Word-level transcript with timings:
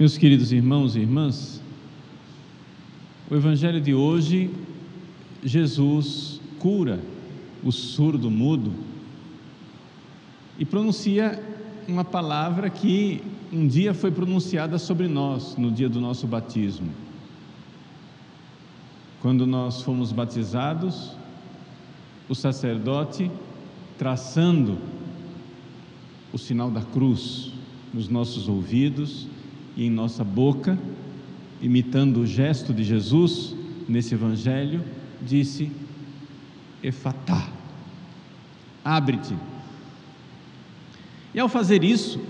Meus 0.00 0.16
queridos 0.16 0.50
irmãos 0.50 0.96
e 0.96 1.00
irmãs, 1.00 1.62
o 3.30 3.34
Evangelho 3.34 3.82
de 3.82 3.92
hoje, 3.92 4.50
Jesus 5.44 6.40
cura 6.58 6.98
o 7.62 7.70
surdo 7.70 8.30
mudo 8.30 8.72
e 10.58 10.64
pronuncia 10.64 11.38
uma 11.86 12.02
palavra 12.02 12.70
que 12.70 13.22
um 13.52 13.66
dia 13.66 13.92
foi 13.92 14.10
pronunciada 14.10 14.78
sobre 14.78 15.06
nós, 15.06 15.54
no 15.58 15.70
dia 15.70 15.86
do 15.86 16.00
nosso 16.00 16.26
batismo. 16.26 16.88
Quando 19.20 19.46
nós 19.46 19.82
fomos 19.82 20.12
batizados, 20.12 21.14
o 22.26 22.34
sacerdote, 22.34 23.30
traçando 23.98 24.78
o 26.32 26.38
sinal 26.38 26.70
da 26.70 26.80
cruz 26.80 27.52
nos 27.92 28.08
nossos 28.08 28.48
ouvidos 28.48 29.28
e 29.80 29.86
em 29.86 29.90
nossa 29.90 30.22
boca, 30.22 30.78
imitando 31.58 32.20
o 32.20 32.26
gesto 32.26 32.70
de 32.74 32.84
Jesus 32.84 33.56
nesse 33.88 34.12
evangelho, 34.12 34.84
disse: 35.22 35.72
Efatá, 36.82 37.48
abre-te. 38.84 39.34
E 41.32 41.40
ao 41.40 41.48
fazer 41.48 41.82
isso, 41.82 42.20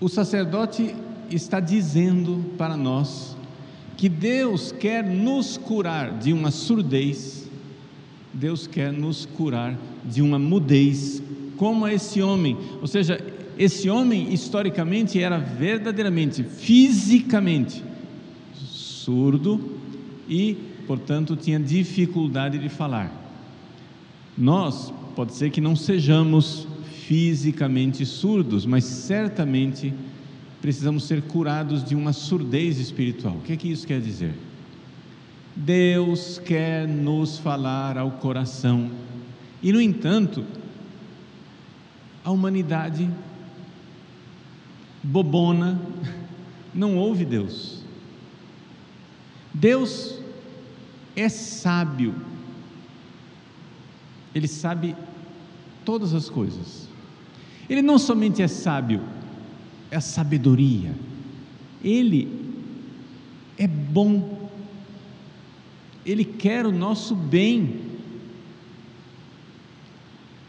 o 0.00 0.08
sacerdote 0.08 0.92
está 1.30 1.60
dizendo 1.60 2.44
para 2.58 2.76
nós 2.76 3.36
que 3.96 4.08
Deus 4.08 4.72
quer 4.72 5.04
nos 5.04 5.56
curar 5.56 6.18
de 6.18 6.32
uma 6.32 6.50
surdez, 6.50 7.48
Deus 8.34 8.66
quer 8.66 8.92
nos 8.92 9.26
curar 9.26 9.78
de 10.04 10.20
uma 10.20 10.40
mudez, 10.40 11.22
como 11.56 11.86
esse 11.86 12.20
homem, 12.20 12.56
ou 12.80 12.88
seja, 12.88 13.38
esse 13.60 13.90
homem 13.90 14.32
historicamente 14.32 15.22
era 15.22 15.36
verdadeiramente, 15.36 16.42
fisicamente 16.42 17.84
surdo 18.54 19.78
e, 20.26 20.56
portanto, 20.86 21.36
tinha 21.36 21.60
dificuldade 21.60 22.58
de 22.58 22.70
falar. 22.70 23.12
Nós, 24.36 24.90
pode 25.14 25.34
ser 25.34 25.50
que 25.50 25.60
não 25.60 25.76
sejamos 25.76 26.66
fisicamente 27.06 28.06
surdos, 28.06 28.64
mas 28.64 28.84
certamente 28.84 29.92
precisamos 30.62 31.04
ser 31.04 31.20
curados 31.20 31.84
de 31.84 31.94
uma 31.94 32.14
surdez 32.14 32.78
espiritual. 32.78 33.34
O 33.34 33.40
que 33.42 33.52
é 33.52 33.56
que 33.58 33.70
isso 33.70 33.86
quer 33.86 34.00
dizer? 34.00 34.32
Deus 35.54 36.38
quer 36.38 36.88
nos 36.88 37.36
falar 37.36 37.98
ao 37.98 38.12
coração, 38.12 38.90
e 39.62 39.70
no 39.70 39.82
entanto, 39.82 40.46
a 42.24 42.30
humanidade 42.30 43.06
bobona 45.02 45.80
não 46.74 46.96
ouve 46.96 47.24
Deus. 47.24 47.82
Deus 49.52 50.18
é 51.16 51.28
sábio, 51.28 52.14
Ele 54.34 54.46
sabe 54.46 54.94
todas 55.84 56.14
as 56.14 56.30
coisas. 56.30 56.88
Ele 57.68 57.82
não 57.82 57.98
somente 57.98 58.42
é 58.42 58.48
sábio, 58.48 59.02
é 59.90 60.00
sabedoria. 60.00 60.94
Ele 61.82 62.28
é 63.58 63.66
bom. 63.66 64.48
Ele 66.04 66.24
quer 66.24 66.66
o 66.66 66.72
nosso 66.72 67.14
bem. 67.14 67.80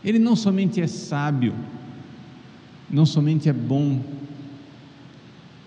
Ele 0.04 0.18
não 0.18 0.36
somente 0.36 0.82
é 0.82 0.88
sábio, 0.88 1.54
não 2.90 3.06
somente 3.06 3.48
é 3.48 3.54
bom, 3.54 4.02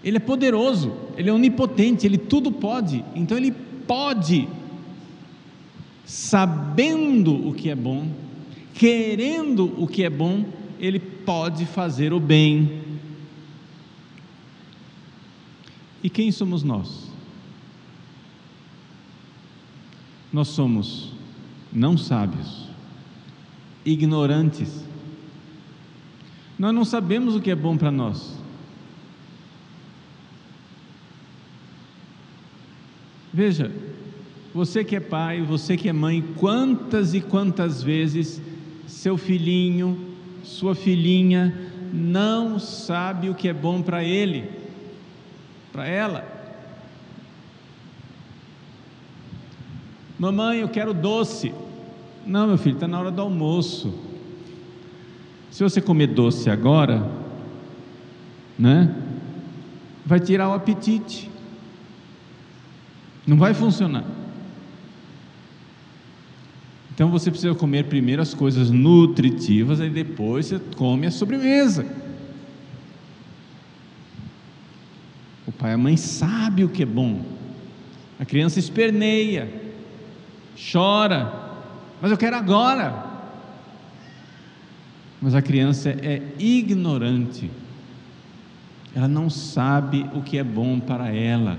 ele 0.05 0.19
é 0.19 0.21
poderoso, 0.21 0.93
ele 1.17 1.31
é 1.31 1.33
onipotente, 1.33 2.07
ele 2.07 2.19
tudo 2.19 2.53
pode. 2.53 3.03
Então 3.15 3.39
ele 3.39 3.51
pode, 3.51 4.47
sabendo 6.05 7.49
o 7.49 7.55
que 7.55 7.71
é 7.71 7.75
bom, 7.75 8.07
querendo 8.75 9.73
o 9.83 9.87
que 9.87 10.05
é 10.05 10.11
bom, 10.11 10.45
ele 10.79 11.01
pode 11.01 11.65
fazer 11.65 12.13
o 12.13 12.21
bem. 12.21 12.83
E 16.03 16.11
quem 16.11 16.31
somos 16.31 16.63
nós? 16.63 17.11
Nós 20.31 20.49
somos 20.49 21.13
não 21.73 21.97
sábios, 21.97 22.69
ignorantes. 23.87 24.85
Nós 26.59 26.75
não 26.75 26.85
sabemos 26.85 27.35
o 27.35 27.41
que 27.41 27.51
é 27.51 27.55
bom 27.55 27.75
para 27.79 27.91
nós. 27.91 28.44
Veja, 33.35 33.69
você 34.55 34.85
que 34.85 34.95
é 34.95 35.01
pai, 35.01 35.43
você 35.43 35.77
que 35.77 35.89
é 35.89 35.93
mãe, 35.93 36.23
quantas 36.39 37.15
e 37.15 37.21
quantas 37.21 37.83
vezes 37.83 38.41
seu 38.87 39.17
filhinho, 39.17 39.99
sua 40.45 40.73
filhinha 40.73 41.53
não 41.93 42.61
sabe 42.61 43.29
o 43.29 43.35
que 43.35 43.49
é 43.49 43.53
bom 43.53 43.83
para 43.83 44.05
ele, 44.05 44.49
para 45.73 45.85
ela. 45.85 46.25
Mamãe, 50.17 50.61
eu 50.61 50.69
quero 50.69 50.95
doce. 50.95 51.53
Não, 52.25 52.47
meu 52.47 52.57
filho, 52.57 52.77
está 52.77 52.87
na 52.87 53.01
hora 53.01 53.11
do 53.11 53.21
almoço. 53.21 53.93
Se 55.51 55.65
você 55.65 55.81
comer 55.81 56.07
doce 56.07 56.49
agora, 56.49 57.11
né, 58.57 58.95
vai 60.07 60.21
tirar 60.21 60.51
o 60.51 60.53
apetite. 60.53 61.34
Não 63.27 63.37
vai 63.37 63.55
funcionar. 63.55 64.05
Então 66.95 67.11
você 67.11 67.31
precisa 67.31 67.55
comer 67.55 67.87
primeiro 67.87 68.23
as 68.23 68.35
coisas 68.35 68.71
nutritivas, 68.71 69.81
e 69.81 69.89
depois 69.89 70.47
você 70.47 70.61
come 70.77 71.07
a 71.07 71.11
sobremesa. 71.11 71.85
O 75.47 75.51
pai 75.51 75.73
e 75.73 75.75
a 75.75 75.79
mãe 75.79 75.97
sabem 75.97 76.65
o 76.65 76.69
que 76.69 76.85
é 76.85 76.87
bom. 76.87 77.23
A 78.19 78.25
criança 78.25 78.61
esperneia, 78.61 79.51
chora, 80.73 81.33
mas 82.01 82.13
eu 82.13 82.17
quero 82.17 82.37
agora. 82.37 83.13
Mas 85.21 85.35
a 85.35 85.43
criança 85.43 85.89
é 85.91 86.23
ignorante, 86.39 87.51
ela 88.95 89.09
não 89.09 89.29
sabe 89.29 90.07
o 90.15 90.23
que 90.23 90.39
é 90.39 90.45
bom 90.45 90.79
para 90.79 91.09
ela. 91.13 91.59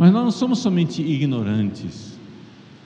Mas 0.00 0.10
nós 0.12 0.24
não 0.24 0.30
somos 0.30 0.60
somente 0.60 1.02
ignorantes, 1.02 2.18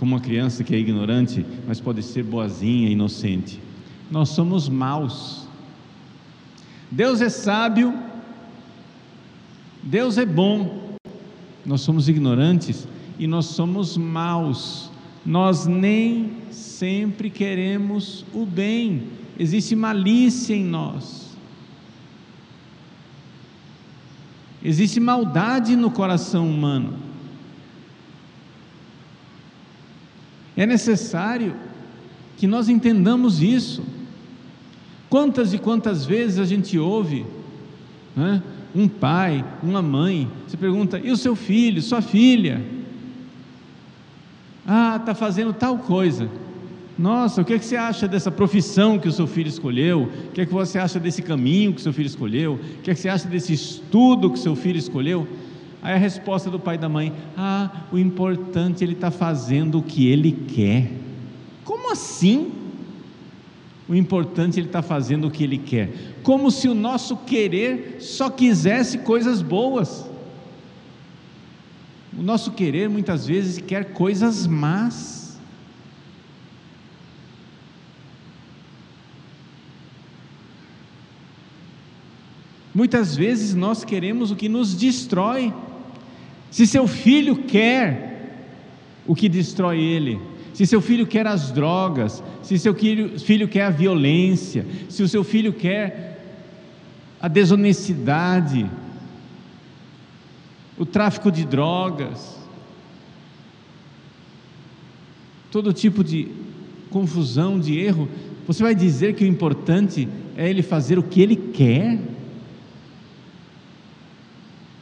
como 0.01 0.17
uma 0.17 0.21
criança 0.21 0.65
que 0.65 0.75
é 0.75 0.79
ignorante, 0.79 1.47
mas 1.65 1.81
pode 1.81 2.03
ser 2.03 2.25
boazinha, 2.25 2.91
inocente. 2.91 3.61
Nós 4.11 4.31
somos 4.31 4.69
maus. 4.69 5.47
Deus 6.91 7.21
é 7.21 7.29
sábio, 7.29 7.95
Deus 9.81 10.19
é 10.19 10.27
bom. 10.27 10.97
Nós 11.65 11.83
somos 11.83 12.09
ignorantes 12.09 12.89
e 13.17 13.29
nós 13.29 13.47
somos 13.47 13.97
maus. 13.97 14.91
Nós 15.25 15.67
nem 15.67 16.33
sempre 16.51 17.31
queremos 17.31 18.25
o 18.35 18.45
bem. 18.45 19.05
Existe 19.39 19.77
malícia 19.77 20.53
em 20.53 20.65
nós. 20.65 21.25
Existe 24.65 24.99
maldade 24.99 25.77
no 25.77 25.93
coração 25.93 26.51
humano. 26.51 27.04
É 30.57 30.67
necessário 30.67 31.55
que 32.37 32.47
nós 32.47 32.69
entendamos 32.69 33.43
isso. 33.43 33.83
Quantas 35.09 35.53
e 35.53 35.59
quantas 35.59 36.05
vezes 36.05 36.39
a 36.39 36.45
gente 36.45 36.79
ouve 36.79 37.25
né, 38.17 38.43
um 38.75 38.89
pai, 38.89 39.45
uma 39.62 39.83
mãe, 39.83 40.29
se 40.49 40.56
pergunta: 40.56 40.99
e 40.99 41.11
o 41.11 41.17
seu 41.17 41.37
filho, 41.37 41.81
sua 41.83 42.03
filha? 42.03 42.62
Ah, 44.67 44.97
está 44.97 45.15
fazendo 45.15 45.53
tal 45.53 45.79
coisa. 45.79 46.29
Nossa, 46.97 47.43
o 47.43 47.45
que, 47.45 47.55
é 47.55 47.59
que 47.59 47.65
você 47.65 47.77
acha 47.77 48.07
dessa 48.07 48.31
profissão 48.31 48.99
que 48.99 49.09
o 49.09 49.12
seu 49.12 49.27
filho 49.27 49.49
escolheu? 49.49 50.09
O 50.29 50.33
que 50.33 50.41
é 50.41 50.47
que 50.47 50.53
você 50.53 50.79
acha 50.79 51.00
desse 51.00 51.23
caminho 51.23 51.73
que 51.73 51.81
o 51.81 51.83
seu 51.83 51.93
filho 51.93 52.07
escolheu? 52.07 52.55
O 52.55 52.83
que 52.83 52.91
é 52.91 52.95
que 52.95 53.00
você 53.00 53.09
acha 53.09 53.29
desse 53.29 53.53
estudo 53.53 54.31
que 54.31 54.39
o 54.39 54.43
seu 54.43 54.55
filho 54.55 54.79
escolheu? 54.79 55.27
Aí 55.85 55.93
a 55.93 55.99
resposta 55.99 56.51
do 56.51 56.59
pai 56.59 56.77
e 56.77 56.79
da 56.79 56.89
mãe: 56.89 57.13
Ah, 57.37 57.85
o 57.93 57.99
importante 57.99 58.83
é 58.83 58.87
ele 58.87 58.95
está 58.95 59.11
fazendo 59.11 59.79
o 59.79 59.83
que 59.83 60.09
ele 60.09 60.33
quer. 60.33 60.91
Como 61.63 61.93
assim? 61.93 62.51
O 63.87 63.95
importante 63.95 64.57
é 64.57 64.61
ele 64.61 64.69
está 64.69 64.81
fazendo 64.81 65.29
o 65.29 65.31
que 65.31 65.45
ele 65.45 65.59
quer. 65.59 65.93
Como 66.23 66.51
se 66.51 66.69
o 66.69 66.75
nosso 66.75 67.19
querer 67.19 67.99
só 68.01 68.31
quisesse 68.31 68.97
coisas 68.99 69.43
boas. 69.43 70.09
O 72.19 72.23
nosso 72.23 72.53
querer 72.53 72.89
muitas 72.89 73.27
vezes 73.27 73.59
quer 73.59 73.93
coisas 73.93 74.47
más. 74.47 75.39
Muitas 82.75 83.15
vezes 83.15 83.55
nós 83.55 83.85
queremos 83.85 84.31
o 84.31 84.37
que 84.37 84.49
nos 84.49 84.75
destrói. 84.75 85.53
Se 86.55 86.69
seu 86.69 86.87
filho 86.87 87.35
quer 87.35 88.31
o 89.09 89.12
que 89.12 89.29
destrói 89.29 89.81
ele, 89.83 90.21
se 90.53 90.65
seu 90.65 90.81
filho 90.81 91.05
quer 91.05 91.27
as 91.27 91.51
drogas, 91.51 92.23
se 92.45 92.56
seu 92.61 92.73
filho, 92.73 93.49
quer 93.49 93.65
a 93.65 93.71
violência, 93.71 94.65
se 94.89 95.03
o 95.03 95.09
seu 95.09 95.25
filho 95.25 95.53
quer 95.53 96.25
a 97.21 97.27
desonestidade, 97.27 98.71
o 100.79 100.87
tráfico 100.87 101.29
de 101.29 101.45
drogas, 101.45 102.39
todo 105.50 105.73
tipo 105.73 106.05
de 106.05 106.29
confusão, 106.89 107.59
de 107.59 107.81
erro, 107.81 108.09
você 108.47 108.62
vai 108.62 108.77
dizer 108.77 109.17
que 109.17 109.25
o 109.25 109.27
importante 109.27 110.09
é 110.37 110.49
ele 110.49 110.62
fazer 110.62 111.00
o 111.00 111.03
que 111.03 111.21
ele 111.21 111.35
quer? 111.35 111.99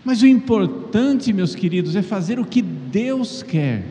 Mas 0.05 0.21
o 0.23 0.27
importante, 0.27 1.33
meus 1.33 1.55
queridos, 1.55 1.95
é 1.95 2.03
fazer 2.03 2.39
o 2.41 2.45
que 2.45 2.61
Deus 2.61 3.43
quer, 3.43 3.85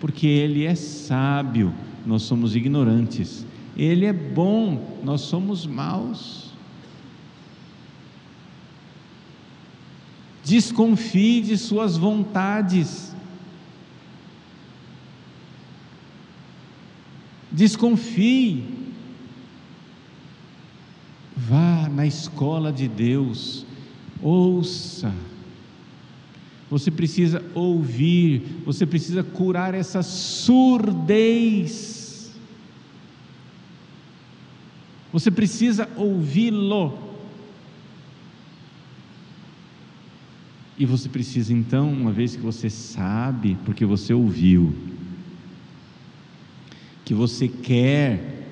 porque 0.00 0.26
Ele 0.26 0.64
é 0.64 0.74
sábio, 0.74 1.72
nós 2.06 2.22
somos 2.22 2.56
ignorantes, 2.56 3.44
Ele 3.76 4.06
é 4.06 4.12
bom, 4.12 4.98
nós 5.04 5.20
somos 5.22 5.66
maus. 5.66 6.50
Desconfie 10.44 11.42
de 11.42 11.56
Suas 11.56 11.96
vontades, 11.96 13.12
Desconfie. 17.52 18.64
Vá 21.36 21.88
na 21.88 22.06
escola 22.06 22.72
de 22.72 22.88
Deus, 22.88 23.66
ouça. 24.22 25.12
Você 26.72 26.90
precisa 26.90 27.44
ouvir, 27.54 28.62
você 28.64 28.86
precisa 28.86 29.22
curar 29.22 29.74
essa 29.74 30.02
surdez. 30.02 31.20
Você 35.12 35.30
precisa 35.30 35.86
ouvi-lo. 35.98 36.98
E 40.78 40.86
você 40.86 41.10
precisa 41.10 41.52
então, 41.52 41.92
uma 41.92 42.10
vez 42.10 42.34
que 42.36 42.40
você 42.40 42.70
sabe, 42.70 43.58
porque 43.66 43.84
você 43.84 44.14
ouviu, 44.14 44.74
que 47.04 47.12
você 47.12 47.48
quer, 47.48 48.46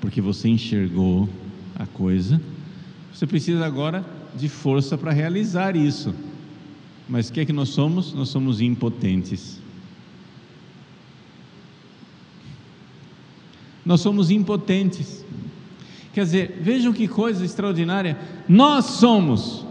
porque 0.00 0.22
você 0.22 0.48
enxergou 0.48 1.28
a 1.78 1.84
coisa, 1.86 2.40
você 3.12 3.26
precisa 3.26 3.66
agora 3.66 4.02
de 4.34 4.48
força 4.48 4.96
para 4.96 5.12
realizar 5.12 5.76
isso. 5.76 6.14
Mas 7.08 7.28
o 7.28 7.32
que 7.32 7.40
é 7.40 7.44
que 7.44 7.52
nós 7.52 7.70
somos? 7.70 8.12
Nós 8.12 8.28
somos 8.28 8.60
impotentes. 8.60 9.58
Nós 13.84 14.02
somos 14.02 14.30
impotentes. 14.30 15.24
Quer 16.12 16.24
dizer, 16.24 16.58
vejam 16.60 16.92
que 16.92 17.08
coisa 17.08 17.44
extraordinária. 17.44 18.18
Nós 18.46 18.84
somos 18.84 19.64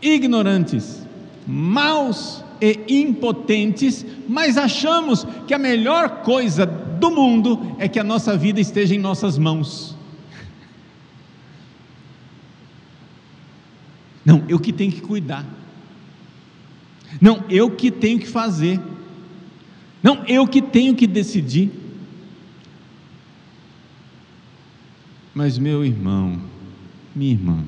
ignorantes, 0.00 1.06
maus 1.46 2.42
e 2.60 3.00
impotentes, 3.02 4.04
mas 4.28 4.58
achamos 4.58 5.24
que 5.46 5.54
a 5.54 5.58
melhor 5.58 6.22
coisa 6.22 6.66
do 6.66 7.10
mundo 7.12 7.76
é 7.78 7.86
que 7.86 8.00
a 8.00 8.04
nossa 8.04 8.36
vida 8.36 8.60
esteja 8.60 8.94
em 8.94 8.98
nossas 8.98 9.38
mãos. 9.38 9.96
Não, 14.24 14.44
eu 14.48 14.58
que 14.58 14.72
tenho 14.72 14.90
que 14.90 15.00
cuidar. 15.00 15.61
Não, 17.20 17.44
eu 17.48 17.70
que 17.70 17.90
tenho 17.90 18.18
que 18.18 18.26
fazer. 18.26 18.80
Não, 20.02 20.24
eu 20.26 20.46
que 20.46 20.60
tenho 20.60 20.94
que 20.94 21.06
decidir. 21.06 21.70
Mas, 25.34 25.56
meu 25.58 25.84
irmão, 25.84 26.40
minha 27.14 27.32
irmã, 27.32 27.64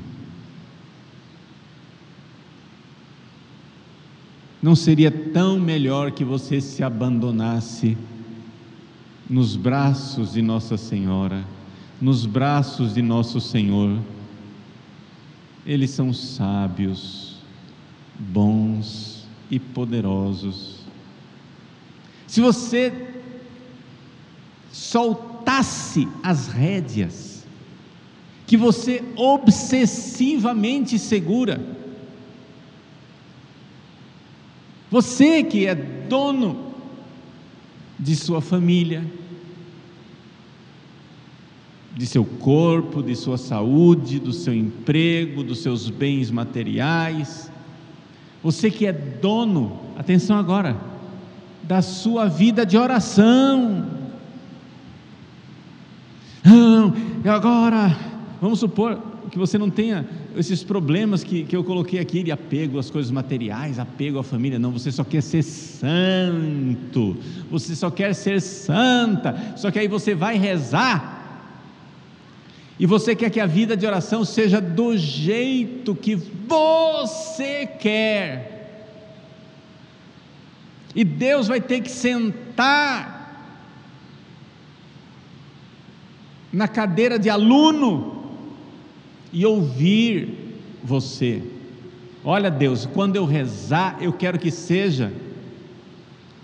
não 4.61 4.75
seria 4.75 5.11
tão 5.11 5.61
melhor 5.61 6.11
que 6.11 6.25
você 6.25 6.61
se 6.61 6.83
abandonasse 6.83 7.97
nos 9.29 9.57
braços 9.57 10.33
de 10.33 10.43
Nossa 10.43 10.77
Senhora, 10.77 11.45
nos 12.01 12.27
braços 12.27 12.95
de 12.95 13.01
Nosso 13.01 13.41
Senhor. 13.41 13.99
Eles 15.65 15.91
são 15.91 16.13
sábios, 16.13 17.37
bons 18.19 19.14
e 19.55 19.59
poderosos. 19.61 20.81
Se 22.27 22.41
você 22.41 22.93
soltasse 24.73 26.09
as 26.25 26.49
rédeas, 26.49 27.47
que 28.49 28.57
você 28.57 29.05
obsessivamente 29.15 30.99
segura, 30.99 31.65
você 34.91 35.45
que 35.45 35.67
é 35.67 35.75
dono 35.77 36.75
de 37.97 38.17
sua 38.17 38.41
família, 38.41 39.05
de 41.97 42.07
seu 42.07 42.25
corpo, 42.25 43.05
de 43.05 43.15
sua 43.15 43.39
saúde, 43.39 44.19
do 44.19 44.33
seu 44.33 44.53
emprego, 44.53 45.45
dos 45.45 45.61
seus 45.61 45.89
bens 45.89 46.29
materiais. 46.29 47.54
Você 48.45 48.71
que 48.71 48.85
é 48.85 48.93
dono, 48.93 49.81
atenção 49.97 50.37
agora, 50.37 50.77
da 51.63 51.81
sua 51.81 52.29
vida 52.29 52.67
de 52.67 52.77
oração. 52.77 53.87
Não, 56.45 56.93
e 57.25 57.29
agora, 57.29 57.97
vamos 58.43 58.61
supor 58.61 59.01
que 59.31 59.39
você 59.39 59.57
não 59.57 59.71
tenha 59.71 60.07
esses 60.37 60.63
problemas 60.63 61.25
que, 61.25 61.45
que 61.45 61.57
eu 61.57 61.65
coloquei 61.65 61.99
aqui 61.99 62.23
de 62.23 62.31
apego 62.31 62.79
às 62.79 62.91
coisas 62.91 63.11
materiais, 63.11 63.79
apego 63.79 64.19
à 64.19 64.23
família, 64.23 64.59
não, 64.59 64.71
você 64.71 64.93
só 64.93 65.05
quer 65.05 65.23
ser 65.23 65.43
santo, 65.43 67.17
você 67.51 67.75
só 67.75 67.91
quer 67.91 68.15
ser 68.15 68.43
santa, 68.43 69.55
só 69.57 69.71
que 69.71 69.79
aí 69.79 69.89
você 69.89 70.15
vai 70.15 70.37
rezar, 70.37 71.14
e 72.79 72.87
você 72.87 73.15
quer 73.15 73.31
que 73.31 73.41
a 73.41 73.47
vida 73.47 73.77
de 73.77 73.87
oração 73.87 74.25
seja 74.25 74.61
do 74.61 74.97
jeito 74.97 75.95
que 75.95 76.15
você 76.15 77.67
quer, 77.67 78.51
e 80.95 81.05
Deus 81.05 81.49
vai 81.49 81.61
ter 81.61 81.81
que 81.81 81.91
sentar 81.91 83.13
na 86.53 86.69
cadeira 86.69 87.19
de 87.19 87.29
aluno, 87.29 88.15
e 89.35 89.45
ouvir 89.45 90.63
você. 90.83 91.43
Olha, 92.25 92.51
Deus, 92.51 92.87
quando 92.87 93.17
eu 93.17 93.27
rezar, 93.27 93.99
eu 94.01 94.13
quero 94.13 94.39
que 94.39 94.51
seja 94.51 95.13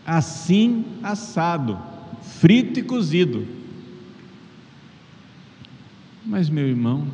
assim 0.04 0.84
assado, 1.00 1.78
frito 2.20 2.80
e 2.80 2.82
cozido. 2.82 3.46
Mas, 6.24 6.50
meu 6.50 6.66
irmão, 6.66 7.06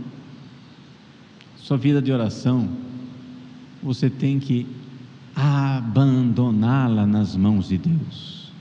sua 1.57 1.77
vida 1.77 2.03
de 2.03 2.13
oração, 2.13 2.69
você 3.83 4.11
tem 4.11 4.39
que 4.39 4.67
abandoná-la 5.35 7.07
nas 7.07 7.37
mãos 7.37 7.69
de 7.69 7.79
Deus. 7.79 8.53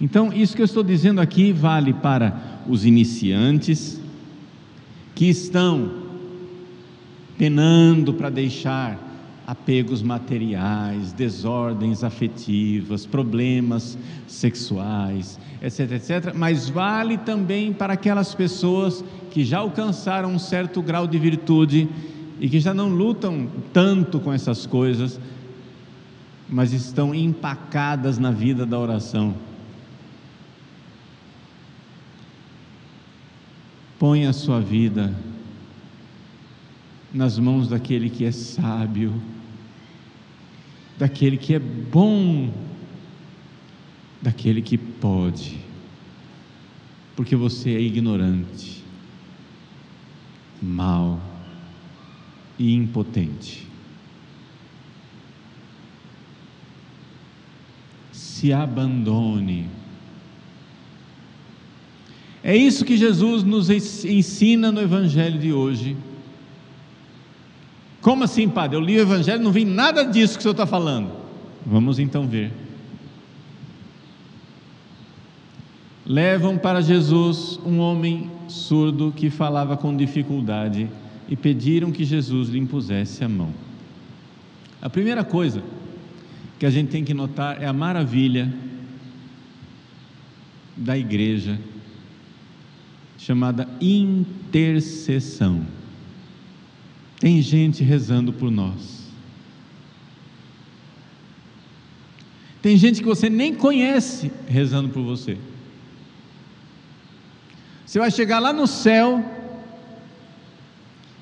Então, 0.00 0.32
isso 0.32 0.54
que 0.54 0.60
eu 0.60 0.66
estou 0.66 0.82
dizendo 0.82 1.20
aqui 1.20 1.52
vale 1.52 1.92
para 1.92 2.60
os 2.68 2.84
iniciantes, 2.84 4.00
que 5.14 5.26
estão 5.26 5.90
penando 7.38 8.12
para 8.12 8.28
deixar 8.28 8.98
apegos 9.46 10.02
materiais, 10.02 11.12
desordens 11.12 12.02
afetivas, 12.02 13.04
problemas 13.04 13.98
sexuais, 14.26 15.38
etc, 15.62 15.92
etc, 15.92 16.34
mas 16.34 16.68
vale 16.68 17.18
também 17.18 17.72
para 17.72 17.92
aquelas 17.92 18.34
pessoas 18.34 19.04
que 19.30 19.44
já 19.44 19.58
alcançaram 19.58 20.32
um 20.32 20.38
certo 20.38 20.80
grau 20.80 21.06
de 21.06 21.18
virtude 21.18 21.88
e 22.40 22.48
que 22.48 22.58
já 22.58 22.72
não 22.72 22.88
lutam 22.88 23.48
tanto 23.72 24.18
com 24.18 24.32
essas 24.32 24.66
coisas, 24.66 25.20
mas 26.48 26.72
estão 26.72 27.14
empacadas 27.14 28.18
na 28.18 28.30
vida 28.30 28.64
da 28.64 28.78
oração. 28.78 29.34
Põe 33.98 34.26
a 34.26 34.32
sua 34.32 34.60
vida 34.60 35.14
nas 37.14 37.38
mãos 37.38 37.68
daquele 37.68 38.10
que 38.10 38.24
é 38.24 38.32
sábio, 38.32 39.14
daquele 40.98 41.36
que 41.36 41.54
é 41.54 41.60
bom, 41.60 42.52
daquele 44.20 44.60
que 44.60 44.76
pode, 44.76 45.60
porque 47.14 47.36
você 47.36 47.70
é 47.70 47.80
ignorante, 47.80 48.82
mal 50.60 51.20
e 52.58 52.74
impotente. 52.74 53.64
Se 58.10 58.52
abandone. 58.52 59.68
É 62.42 62.56
isso 62.56 62.84
que 62.84 62.96
Jesus 62.96 63.44
nos 63.44 63.70
ensina 63.70 64.72
no 64.72 64.80
Evangelho 64.80 65.38
de 65.38 65.52
hoje. 65.52 65.96
Como 68.04 68.22
assim, 68.22 68.50
padre? 68.50 68.76
Eu 68.76 68.82
li 68.82 68.98
o 68.98 69.00
Evangelho, 69.00 69.42
não 69.42 69.50
vi 69.50 69.64
nada 69.64 70.04
disso 70.04 70.34
que 70.34 70.40
o 70.40 70.42
senhor 70.42 70.52
está 70.52 70.66
falando. 70.66 71.10
Vamos 71.64 71.98
então 71.98 72.28
ver. 72.28 72.52
Levam 76.04 76.58
para 76.58 76.82
Jesus 76.82 77.58
um 77.64 77.78
homem 77.78 78.30
surdo 78.46 79.10
que 79.16 79.30
falava 79.30 79.74
com 79.74 79.96
dificuldade 79.96 80.86
e 81.30 81.34
pediram 81.34 81.90
que 81.90 82.04
Jesus 82.04 82.50
lhe 82.50 82.58
impusesse 82.58 83.24
a 83.24 83.28
mão. 83.28 83.54
A 84.82 84.90
primeira 84.90 85.24
coisa 85.24 85.62
que 86.58 86.66
a 86.66 86.70
gente 86.70 86.90
tem 86.90 87.04
que 87.04 87.14
notar 87.14 87.62
é 87.62 87.66
a 87.66 87.72
maravilha 87.72 88.52
da 90.76 90.98
igreja 90.98 91.58
chamada 93.16 93.66
intercessão. 93.80 95.64
Tem 97.24 97.40
gente 97.40 97.82
rezando 97.82 98.34
por 98.34 98.50
nós. 98.50 99.08
Tem 102.60 102.76
gente 102.76 103.00
que 103.00 103.06
você 103.06 103.30
nem 103.30 103.54
conhece 103.54 104.30
rezando 104.46 104.90
por 104.90 105.02
você. 105.02 105.38
Você 107.86 107.98
vai 107.98 108.10
chegar 108.10 108.40
lá 108.40 108.52
no 108.52 108.66
céu 108.66 109.24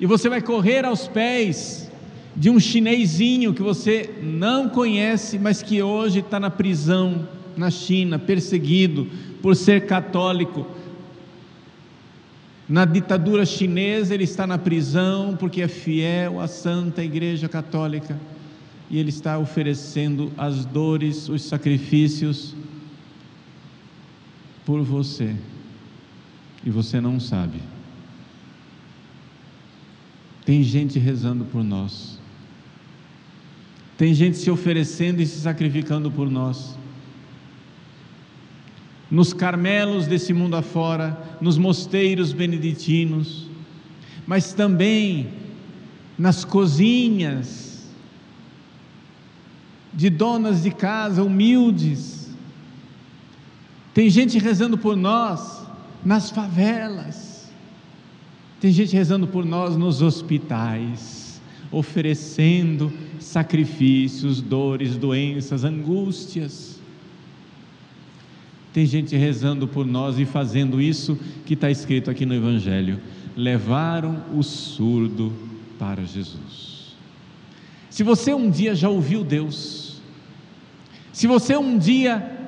e 0.01 0.05
você 0.05 0.29
vai 0.29 0.43
correr 0.43 0.85
aos 0.85 1.07
pés 1.07 1.89
de 2.35 2.51
um 2.51 2.59
chinesinho 2.59 3.55
que 3.55 3.63
você 3.63 4.13
não 4.21 4.69
conhece, 4.69 5.39
mas 5.39 5.63
que 5.63 5.81
hoje 5.85 6.19
está 6.19 6.41
na 6.41 6.51
prisão 6.51 7.29
na 7.57 7.71
China, 7.71 8.19
perseguido 8.19 9.07
por 9.41 9.55
ser 9.55 9.87
católico. 9.87 10.67
Na 12.73 12.87
ditadura 12.87 13.45
chinesa, 13.45 14.15
ele 14.15 14.25
está 14.25 14.47
na 14.47 14.57
prisão 14.57 15.37
porque 15.37 15.61
é 15.61 15.69
fiel 15.69 16.41
à 16.41 16.49
Santa 16.49 17.05
Igreja 17.05 17.47
Católica 17.47 18.19
e 18.89 18.99
ele 18.99 19.11
está 19.11 19.39
oferecendo 19.39 20.33
as 20.39 20.65
dores, 20.65 21.29
os 21.29 21.43
sacrifícios 21.43 22.57
por 24.65 24.81
você 24.81 25.37
e 26.65 26.71
você 26.71 26.99
não 26.99 27.21
sabe. 27.21 27.61
Tem 30.47 30.63
gente 30.63 30.99
rezando 30.99 31.45
por 31.45 31.63
nós. 31.63 32.19
Tem 33.99 34.15
gente 34.15 34.39
se 34.39 34.51
oferecendo 34.51 35.21
e 35.21 35.27
se 35.27 35.41
sacrificando 35.41 36.11
por 36.11 36.31
nós. 36.31 36.75
Nos 39.13 39.33
carmelos 39.33 40.09
desse 40.09 40.33
mundo 40.33 40.57
afora, 40.57 41.37
nos 41.41 41.57
mosteiros 41.57 42.33
beneditinos, 42.33 43.47
mas 44.27 44.53
também 44.53 45.29
nas 46.19 46.45
cozinhas 46.45 47.87
de 49.93 50.11
donas 50.11 50.65
de 50.65 50.73
casa 50.73 51.23
humildes. 51.23 52.31
Tem 53.95 54.11
gente 54.11 54.39
rezando 54.39 54.77
por 54.77 54.97
nós 54.97 55.65
nas 56.05 56.31
favelas 56.31 57.33
tem 58.63 58.71
gente 58.71 58.95
rezando 58.95 59.27
por 59.27 59.45
nós 59.45 59.77
nos 59.77 60.03
hospitais, 60.03 61.43
oferecendo 61.69 62.93
sacrifícios, 63.19 64.41
dores, 64.41 64.97
doenças, 64.97 65.65
angústias. 65.65 66.81
Tem 68.73 68.87
gente 68.87 69.15
rezando 69.17 69.69
por 69.69 69.87
nós 69.87 70.19
e 70.19 70.25
fazendo 70.25 70.81
isso 70.81 71.19
que 71.45 71.55
está 71.55 71.71
escrito 71.71 72.11
aqui 72.11 72.25
no 72.25 72.35
Evangelho: 72.35 72.99
levaram 73.37 74.25
o 74.35 74.43
surdo 74.43 75.33
para 75.79 76.03
Jesus. 76.05 76.95
Se 77.91 78.03
você 78.03 78.33
um 78.33 78.51
dia 78.51 78.75
já 78.75 78.89
ouviu 78.89 79.23
Deus, 79.23 80.01
se 81.13 81.27
você 81.27 81.55
um 81.55 81.77
dia 81.77 82.39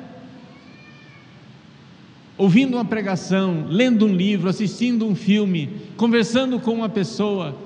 ouvindo 2.39 2.75
uma 2.75 2.85
pregação, 2.85 3.67
lendo 3.69 4.07
um 4.07 4.15
livro, 4.15 4.49
assistindo 4.49 5.07
um 5.07 5.15
filme, 5.15 5.71
conversando 5.97 6.59
com 6.59 6.73
uma 6.73 6.89
pessoa, 6.89 7.57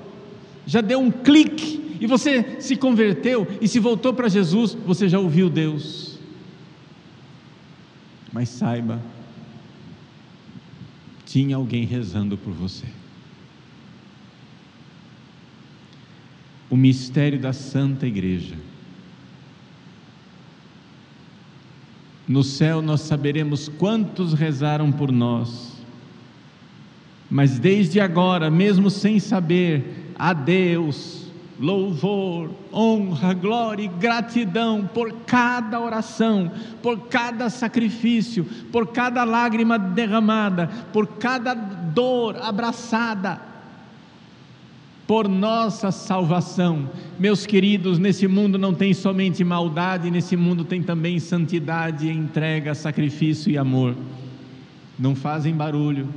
já 0.65 0.81
deu 0.81 0.99
um 0.99 1.09
clique 1.09 1.97
e 1.99 2.05
você 2.05 2.57
se 2.59 2.75
converteu 2.75 3.47
e 3.61 3.67
se 3.67 3.79
voltou 3.79 4.13
para 4.13 4.27
Jesus, 4.27 4.77
você 4.85 5.07
já 5.07 5.17
ouviu 5.17 5.49
Deus. 5.49 6.18
Mas 8.31 8.49
saiba, 8.49 9.01
tinha 11.25 11.55
alguém 11.55 11.85
rezando 11.85 12.37
por 12.37 12.53
você. 12.53 12.85
O 16.69 16.77
mistério 16.77 17.39
da 17.39 17.51
Santa 17.51 18.05
Igreja 18.05 18.55
No 22.29 22.43
céu 22.43 22.79
nós 22.79 23.01
saberemos 23.01 23.67
quantos 23.67 24.33
rezaram 24.33 24.91
por 24.91 25.11
nós. 25.11 25.81
Mas 27.27 27.57
desde 27.57 27.99
agora, 27.99 28.51
mesmo 28.51 28.91
sem 28.91 29.19
saber, 29.19 30.13
a 30.15 30.31
Deus, 30.31 31.18
louvor, 31.59 32.51
honra, 32.71 33.33
glória 33.33 33.83
e 33.83 33.87
gratidão 33.87 34.89
por 34.93 35.11
cada 35.25 35.79
oração, 35.79 36.49
por 36.81 37.07
cada 37.07 37.49
sacrifício, 37.49 38.45
por 38.71 38.87
cada 38.87 39.25
lágrima 39.25 39.77
derramada, 39.77 40.67
por 40.93 41.05
cada 41.05 41.53
dor 41.53 42.37
abraçada, 42.37 43.41
por 45.05 45.27
nossa 45.27 45.91
salvação. 45.91 46.89
Meus 47.19 47.45
queridos, 47.45 47.99
nesse 47.99 48.25
mundo 48.25 48.57
não 48.57 48.73
tem 48.73 48.93
somente 48.93 49.43
maldade, 49.43 50.09
nesse 50.09 50.37
mundo 50.37 50.63
tem 50.63 50.81
também 50.81 51.19
santidade, 51.19 52.09
entrega, 52.09 52.73
sacrifício 52.73 53.51
e 53.51 53.57
amor. 53.57 53.97
Não 54.97 55.13
fazem 55.13 55.53
barulho, 55.53 56.07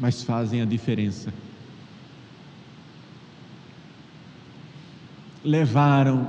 mas 0.00 0.24
fazem 0.24 0.62
a 0.62 0.64
diferença. 0.64 1.32
Levaram 5.44 6.26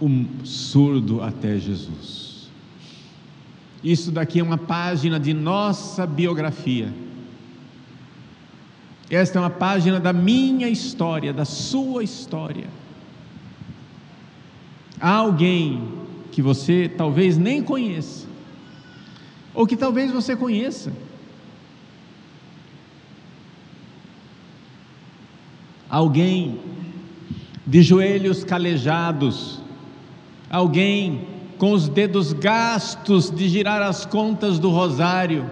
um 0.00 0.26
surdo 0.44 1.22
até 1.22 1.58
Jesus. 1.58 2.50
Isso 3.82 4.10
daqui 4.10 4.40
é 4.40 4.42
uma 4.42 4.58
página 4.58 5.18
de 5.18 5.34
nossa 5.34 6.06
biografia 6.06 6.92
esta 9.12 9.38
é 9.38 9.42
uma 9.42 9.50
página 9.50 10.00
da 10.00 10.10
minha 10.10 10.70
história, 10.70 11.34
da 11.34 11.44
sua 11.44 12.02
história. 12.02 12.66
Há 14.98 15.16
alguém 15.16 15.86
que 16.30 16.40
você 16.40 16.88
talvez 16.88 17.36
nem 17.36 17.62
conheça, 17.62 18.26
ou 19.52 19.66
que 19.66 19.76
talvez 19.76 20.10
você 20.10 20.34
conheça. 20.34 20.94
Alguém 25.90 26.58
de 27.66 27.82
joelhos 27.82 28.44
calejados, 28.44 29.60
alguém 30.50 31.26
com 31.58 31.72
os 31.72 31.88
dedos 31.88 32.32
gastos 32.32 33.30
de 33.30 33.48
girar 33.48 33.82
as 33.82 34.04
contas 34.04 34.58
do 34.58 34.68
rosário, 34.70 35.48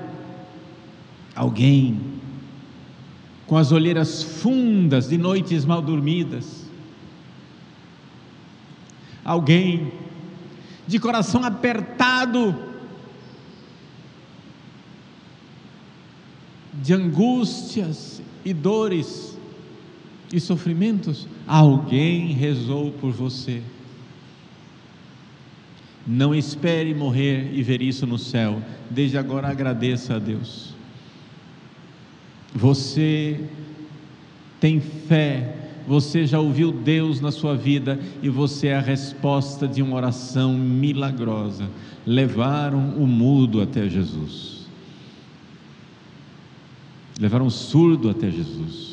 alguém 1.34 2.00
com 3.46 3.56
as 3.56 3.72
olheiras 3.72 4.22
fundas 4.22 5.08
de 5.08 5.18
noites 5.18 5.64
mal 5.64 5.82
dormidas. 5.82 6.70
Alguém 9.24 9.92
de 10.86 10.98
coração 10.98 11.44
apertado, 11.44 12.54
de 16.72 16.94
angústias 16.94 18.22
e 18.44 18.54
dores 18.54 19.36
e 20.32 20.40
sofrimentos, 20.40 21.26
alguém 21.50 22.28
rezou 22.28 22.92
por 22.92 23.11
você. 23.11 23.61
Não 26.07 26.33
espere 26.33 26.95
morrer 26.95 27.50
e 27.52 27.61
ver 27.61 27.83
isso 27.83 28.07
no 28.07 28.19
céu, 28.19 28.62
desde 28.88 29.19
agora 29.19 29.49
agradeça 29.49 30.14
a 30.14 30.19
Deus. 30.21 30.75
Você 32.54 33.40
tem 34.61 34.80
fé, 34.80 35.57
você 35.88 36.25
já 36.25 36.38
ouviu 36.38 36.71
Deus 36.71 37.21
na 37.21 37.33
sua 37.33 37.57
vida 37.57 37.99
e 38.23 38.28
você 38.28 38.69
é 38.69 38.76
a 38.76 38.80
resposta 38.80 39.66
de 39.66 39.83
uma 39.83 39.97
oração 39.97 40.54
milagrosa. 40.57 41.69
Levaram 42.07 42.95
o 42.97 43.09
mudo 43.09 43.61
até 43.61 43.88
Jesus. 43.88 44.69
Levaram 47.19 47.47
o 47.47 47.50
surdo 47.50 48.09
até 48.09 48.30
Jesus. 48.30 48.89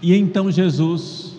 E 0.00 0.14
então 0.14 0.50
Jesus 0.50 1.36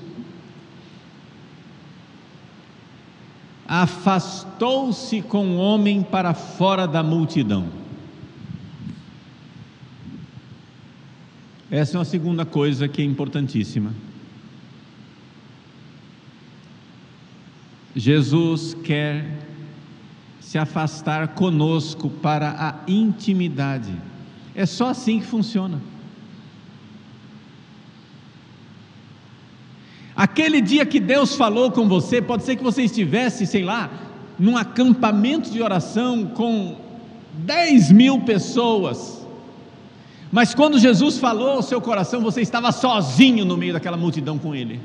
afastou-se 3.67 5.21
com 5.21 5.49
o 5.49 5.57
homem 5.57 6.01
para 6.01 6.33
fora 6.33 6.87
da 6.87 7.03
multidão. 7.03 7.67
Essa 11.69 11.97
é 11.97 11.99
uma 11.99 12.05
segunda 12.05 12.45
coisa 12.45 12.87
que 12.87 13.01
é 13.01 13.05
importantíssima. 13.05 13.93
Jesus 17.93 18.73
quer 18.73 19.37
se 20.39 20.57
afastar 20.57 21.29
conosco 21.29 22.09
para 22.09 22.51
a 22.51 22.89
intimidade. 22.89 23.93
É 24.55 24.65
só 24.65 24.89
assim 24.89 25.19
que 25.19 25.25
funciona. 25.25 25.81
Aquele 30.17 30.59
dia 30.59 30.83
que 30.83 30.99
Deus 30.99 31.35
falou 31.35 31.69
com 31.71 31.87
você, 31.87 32.19
pode 32.19 32.41
ser 32.41 32.55
que 32.55 32.63
você 32.63 32.81
estivesse, 32.81 33.45
sei 33.45 33.63
lá, 33.63 33.87
num 34.39 34.57
acampamento 34.57 35.51
de 35.51 35.61
oração 35.61 36.25
com 36.25 36.75
10 37.35 37.91
mil 37.91 38.21
pessoas, 38.21 39.23
mas 40.31 40.55
quando 40.55 40.79
Jesus 40.79 41.19
falou 41.19 41.51
ao 41.51 41.61
seu 41.61 41.79
coração, 41.79 42.19
você 42.21 42.41
estava 42.41 42.71
sozinho 42.71 43.45
no 43.45 43.55
meio 43.55 43.73
daquela 43.73 43.95
multidão 43.95 44.39
com 44.39 44.53
Ele. 44.53 44.81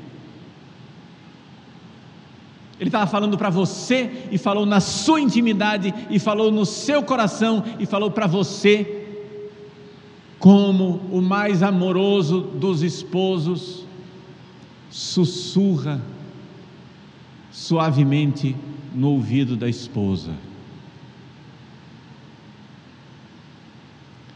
Ele 2.79 2.89
estava 2.89 3.07
falando 3.07 3.37
para 3.37 3.49
você 3.49 4.27
e 4.31 4.37
falou 4.37 4.65
na 4.65 4.79
sua 4.79 5.19
intimidade 5.19 5.93
e 6.09 6.19
falou 6.19 6.51
no 6.51 6.65
seu 6.65 7.01
coração 7.01 7.63
e 7.79 7.85
falou 7.85 8.11
para 8.11 8.27
você 8.27 9.07
como 10.37 11.01
o 11.11 11.21
mais 11.21 11.63
amoroso 11.63 12.41
dos 12.41 12.83
esposos 12.83 13.83
sussurra 14.93 15.99
suavemente 17.51 18.55
no 18.93 19.09
ouvido 19.09 19.57
da 19.57 19.67
esposa. 19.67 20.31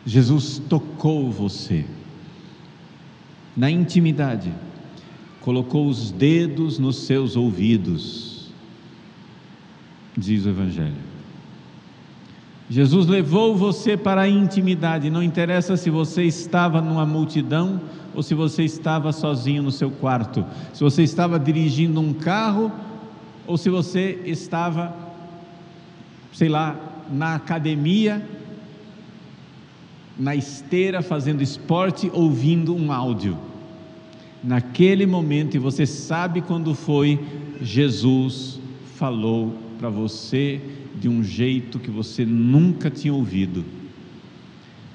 Jesus 0.04 0.60
tocou 0.68 1.32
você 1.32 1.86
na 3.56 3.70
intimidade, 3.70 4.52
colocou 5.42 5.88
os 5.88 6.10
dedos 6.12 6.80
nos 6.80 7.06
seus 7.06 7.36
ouvidos, 7.36 8.52
diz 10.18 10.44
o 10.46 10.50
Evangelho. 10.50 11.07
Jesus 12.70 13.08
levou 13.08 13.56
você 13.56 13.96
para 13.96 14.22
a 14.22 14.30
intimidade, 14.30 15.10
não 15.10 15.24
interessa 15.24 15.78
se 15.78 15.90
você 15.90 16.24
estava 16.24 16.82
numa 16.82 17.06
multidão 17.06 17.80
ou 18.14 18.22
se 18.22 18.34
você 18.34 18.64
estava 18.64 19.14
sozinho 19.14 19.64
no 19.64 19.72
seu 19.72 19.90
quarto, 19.90 20.46
se 20.74 20.84
você 20.84 21.04
estava 21.04 21.40
dirigindo 21.40 22.02
um 22.02 22.14
carro 22.14 22.72
ou 23.46 23.58
se 23.58 23.70
você 23.70 24.20
estava, 24.26 24.94
sei 26.34 26.50
lá, 26.50 26.76
na 27.10 27.36
academia, 27.36 28.28
na 30.20 30.36
esteira 30.36 31.02
fazendo 31.02 31.42
esporte, 31.42 32.12
ouvindo 32.14 32.76
um 32.76 32.92
áudio. 32.92 33.38
Naquele 34.44 35.06
momento, 35.06 35.56
e 35.56 35.60
você 35.60 35.86
sabe 35.86 36.42
quando 36.42 36.76
foi, 36.76 37.20
Jesus 37.62 38.60
falou 38.96 39.54
para 39.80 39.90
você 39.90 40.62
de 41.00 41.08
um 41.08 41.24
jeito 41.24 41.80
que 41.80 41.92
você 41.92 42.26
nunca 42.26 42.90
tinha 42.90 43.14
ouvido 43.14 43.64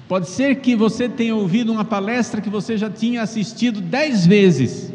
Pode 0.07 0.29
ser 0.29 0.57
que 0.57 0.75
você 0.75 1.07
tenha 1.07 1.35
ouvido 1.35 1.71
uma 1.71 1.85
palestra 1.85 2.41
que 2.41 2.49
você 2.49 2.77
já 2.77 2.89
tinha 2.89 3.21
assistido 3.21 3.81
dez 3.81 4.27
vezes, 4.27 4.91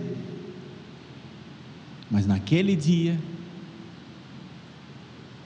mas 2.10 2.26
naquele 2.26 2.76
dia, 2.76 3.18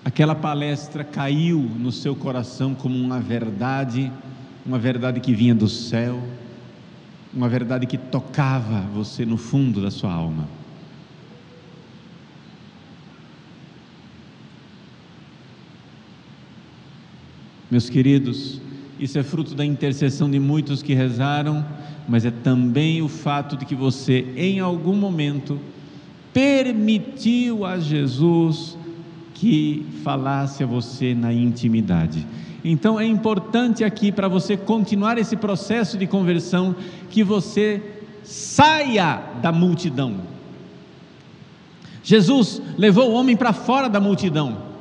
aquela 0.04 0.34
palestra 0.34 1.04
caiu 1.04 1.58
no 1.58 1.92
seu 1.92 2.14
coração 2.14 2.74
como 2.74 2.98
uma 2.98 3.20
verdade, 3.20 4.12
uma 4.66 4.78
verdade 4.78 5.20
que 5.20 5.32
vinha 5.32 5.54
do 5.54 5.68
céu, 5.68 6.20
uma 7.32 7.48
verdade 7.48 7.86
que 7.86 7.96
tocava 7.96 8.80
você 8.92 9.24
no 9.24 9.36
fundo 9.36 9.80
da 9.80 9.90
sua 9.90 10.12
alma. 10.12 10.48
Meus 17.72 17.88
queridos, 17.88 18.60
isso 19.00 19.18
é 19.18 19.22
fruto 19.22 19.54
da 19.54 19.64
intercessão 19.64 20.30
de 20.30 20.38
muitos 20.38 20.82
que 20.82 20.92
rezaram, 20.92 21.64
mas 22.06 22.26
é 22.26 22.30
também 22.30 23.00
o 23.00 23.08
fato 23.08 23.56
de 23.56 23.64
que 23.64 23.74
você, 23.74 24.26
em 24.36 24.60
algum 24.60 24.94
momento, 24.94 25.58
permitiu 26.34 27.64
a 27.64 27.78
Jesus 27.78 28.76
que 29.32 29.86
falasse 30.04 30.62
a 30.62 30.66
você 30.66 31.14
na 31.14 31.32
intimidade. 31.32 32.26
Então 32.62 33.00
é 33.00 33.06
importante 33.06 33.82
aqui 33.82 34.12
para 34.12 34.28
você 34.28 34.54
continuar 34.54 35.16
esse 35.16 35.34
processo 35.34 35.96
de 35.96 36.06
conversão 36.06 36.76
que 37.08 37.24
você 37.24 37.80
saia 38.22 39.18
da 39.40 39.50
multidão. 39.50 40.16
Jesus 42.04 42.60
levou 42.76 43.12
o 43.12 43.14
homem 43.14 43.34
para 43.34 43.54
fora 43.54 43.88
da 43.88 43.98
multidão. 43.98 44.71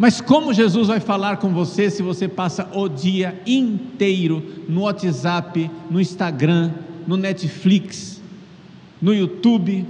Mas 0.00 0.18
como 0.18 0.54
Jesus 0.54 0.88
vai 0.88 0.98
falar 0.98 1.36
com 1.36 1.52
você 1.52 1.90
se 1.90 2.02
você 2.02 2.26
passa 2.26 2.66
o 2.72 2.88
dia 2.88 3.38
inteiro 3.46 4.64
no 4.66 4.84
WhatsApp, 4.84 5.70
no 5.90 6.00
Instagram, 6.00 6.72
no 7.06 7.18
Netflix, 7.18 8.18
no 9.02 9.12
YouTube 9.12 9.86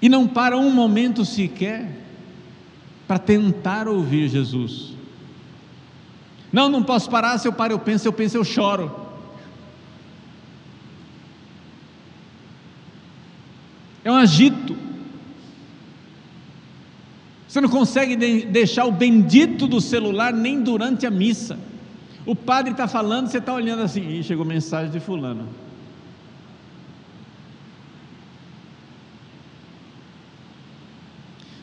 e 0.00 0.08
não 0.08 0.26
para 0.26 0.56
um 0.56 0.70
momento 0.70 1.26
sequer 1.26 1.94
para 3.06 3.18
tentar 3.18 3.86
ouvir 3.86 4.30
Jesus? 4.30 4.94
Não, 6.50 6.70
não 6.70 6.82
posso 6.82 7.10
parar, 7.10 7.36
se 7.36 7.46
eu 7.46 7.52
paro 7.52 7.74
eu 7.74 7.78
penso, 7.78 8.08
eu 8.08 8.14
penso 8.14 8.38
eu 8.38 8.44
choro. 8.44 8.90
É 14.02 14.10
um 14.10 14.16
agito. 14.16 14.63
Você 17.54 17.60
não 17.60 17.68
consegue 17.68 18.16
deixar 18.46 18.84
o 18.84 18.90
bendito 18.90 19.68
do 19.68 19.80
celular 19.80 20.32
nem 20.32 20.60
durante 20.60 21.06
a 21.06 21.10
missa. 21.10 21.56
O 22.26 22.34
padre 22.34 22.72
está 22.72 22.88
falando, 22.88 23.28
você 23.28 23.38
está 23.38 23.54
olhando 23.54 23.80
assim, 23.80 24.18
e 24.18 24.24
chegou 24.24 24.44
mensagem 24.44 24.90
de 24.90 24.98
fulano. 24.98 25.48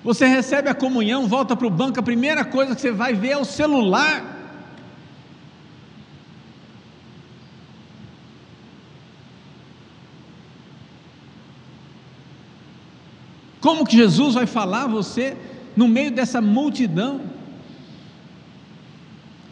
Você 0.01 0.25
recebe 0.25 0.69
a 0.69 0.73
comunhão, 0.73 1.27
volta 1.27 1.57
para 1.57 1.67
o 1.67 1.69
banco, 1.69 1.99
a 1.99 2.03
primeira 2.03 2.45
coisa 2.45 2.73
que 2.73 2.79
você 2.79 2.93
vai 2.93 3.13
ver 3.13 3.31
é 3.31 3.37
o 3.37 3.43
celular. 3.43 4.23
Como 13.59 13.85
que 13.85 13.97
Jesus 13.97 14.35
vai 14.35 14.45
falar 14.45 14.83
a 14.83 14.87
você 14.87 15.50
no 15.75 15.87
meio 15.87 16.11
dessa 16.11 16.41
multidão. 16.41 17.21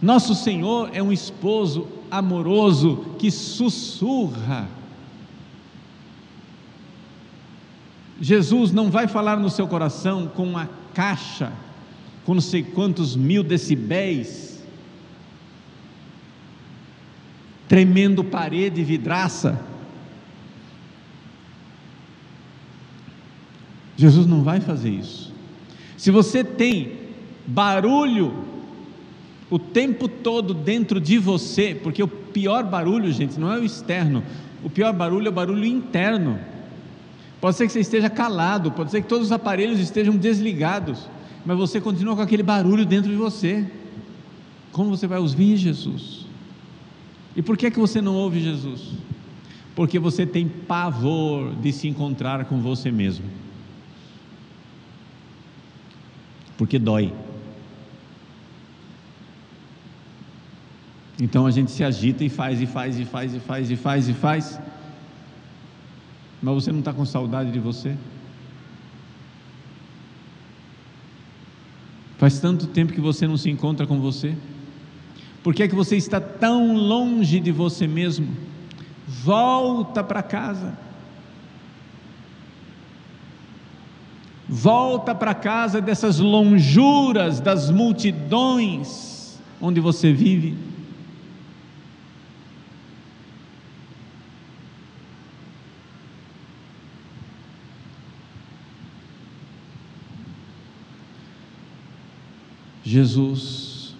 Nosso 0.02 0.34
Senhor 0.34 0.90
é 0.94 1.04
um 1.04 1.12
esposo 1.12 1.88
amoroso 2.10 3.16
que 3.20 3.30
sussurra. 3.30 4.68
Jesus 8.22 8.72
não 8.72 8.90
vai 8.90 9.08
falar 9.08 9.38
no 9.38 9.50
seu 9.50 9.68
coração 9.68 10.28
com 10.28 10.44
uma 10.44 10.70
caixa, 10.94 11.54
com 12.26 12.34
não 12.34 12.42
sei 12.42 12.64
quantos 12.64 13.16
mil 13.16 13.44
decibéis, 13.44 14.62
tremendo 17.68 18.24
parede 18.24 18.84
vidraça. 18.84 19.60
Jesus 23.96 24.26
não 24.26 24.44
vai 24.44 24.60
fazer 24.60 24.90
isso. 24.90 25.39
Se 26.00 26.12
você 26.12 26.46
tem 26.46 26.94
barulho 27.46 28.34
o 29.50 29.60
tempo 29.60 30.08
todo 30.08 30.54
dentro 30.54 30.98
de 30.98 31.18
você, 31.18 31.76
porque 31.76 32.02
o 32.02 32.08
pior 32.08 32.64
barulho, 32.64 33.12
gente, 33.12 33.38
não 33.38 33.52
é 33.52 33.60
o 33.60 33.66
externo, 33.66 34.24
o 34.64 34.70
pior 34.70 34.94
barulho 34.94 35.28
é 35.28 35.30
o 35.30 35.34
barulho 35.34 35.66
interno. 35.66 36.40
Pode 37.42 37.58
ser 37.58 37.68
que 37.68 37.74
você 37.74 37.82
esteja 37.82 38.10
calado, 38.10 38.72
pode 38.72 38.92
ser 38.92 39.02
que 39.02 39.10
todos 39.10 39.26
os 39.26 39.32
aparelhos 39.34 39.78
estejam 39.78 40.16
desligados, 40.16 41.10
mas 41.46 41.58
você 41.58 41.82
continua 41.82 42.16
com 42.16 42.22
aquele 42.22 42.44
barulho 42.44 42.86
dentro 42.86 43.12
de 43.12 43.18
você. 43.18 43.70
Como 44.72 44.96
você 44.96 45.06
vai 45.06 45.20
ouvir 45.20 45.58
Jesus? 45.58 46.26
E 47.36 47.42
por 47.42 47.58
que 47.58 47.66
é 47.66 47.72
que 47.72 47.80
você 47.80 48.00
não 48.00 48.16
ouve 48.16 48.40
Jesus? 48.40 48.94
Porque 49.76 50.00
você 50.00 50.26
tem 50.26 50.48
pavor 50.48 51.54
de 51.56 51.74
se 51.74 51.90
encontrar 51.90 52.46
com 52.46 52.62
você 52.62 52.90
mesmo. 52.90 53.26
Porque 56.60 56.78
dói. 56.78 57.14
Então 61.18 61.46
a 61.46 61.52
gente 61.52 61.72
se 61.72 61.86
agita 61.86 62.22
e 62.22 62.28
faz, 62.28 62.62
e 62.62 62.66
faz, 62.66 63.00
e 63.00 63.06
faz, 63.06 63.34
e 63.34 63.40
faz, 63.40 63.72
e 63.72 63.76
faz, 63.78 64.10
e 64.10 64.14
faz. 64.14 64.60
Mas 66.42 66.56
você 66.56 66.70
não 66.70 66.80
está 66.80 66.92
com 66.92 67.06
saudade 67.06 67.50
de 67.50 67.60
você? 67.60 67.96
Faz 72.18 72.42
tanto 72.42 72.68
tempo 72.68 72.92
que 72.92 73.00
você 73.00 73.26
não 73.26 73.38
se 73.38 73.50
encontra 73.50 73.88
com 73.88 74.02
você? 74.02 74.36
Por 75.42 75.54
que 75.54 75.64
é 75.64 75.68
que 75.70 75.76
você 75.76 75.96
está 75.96 76.20
tão 76.20 76.76
longe 76.76 77.40
de 77.40 77.54
você 77.54 77.88
mesmo? 77.88 78.36
Volta 79.08 80.04
para 80.04 80.22
casa. 80.22 80.78
Volta 84.52 85.14
para 85.14 85.36
casa 85.36 85.80
dessas 85.80 86.18
lonjuras 86.18 87.40
das 87.40 87.70
multidões 87.70 89.40
onde 89.62 89.80
você 89.80 90.12
vive. 90.12 90.58
Jesus 102.84 103.94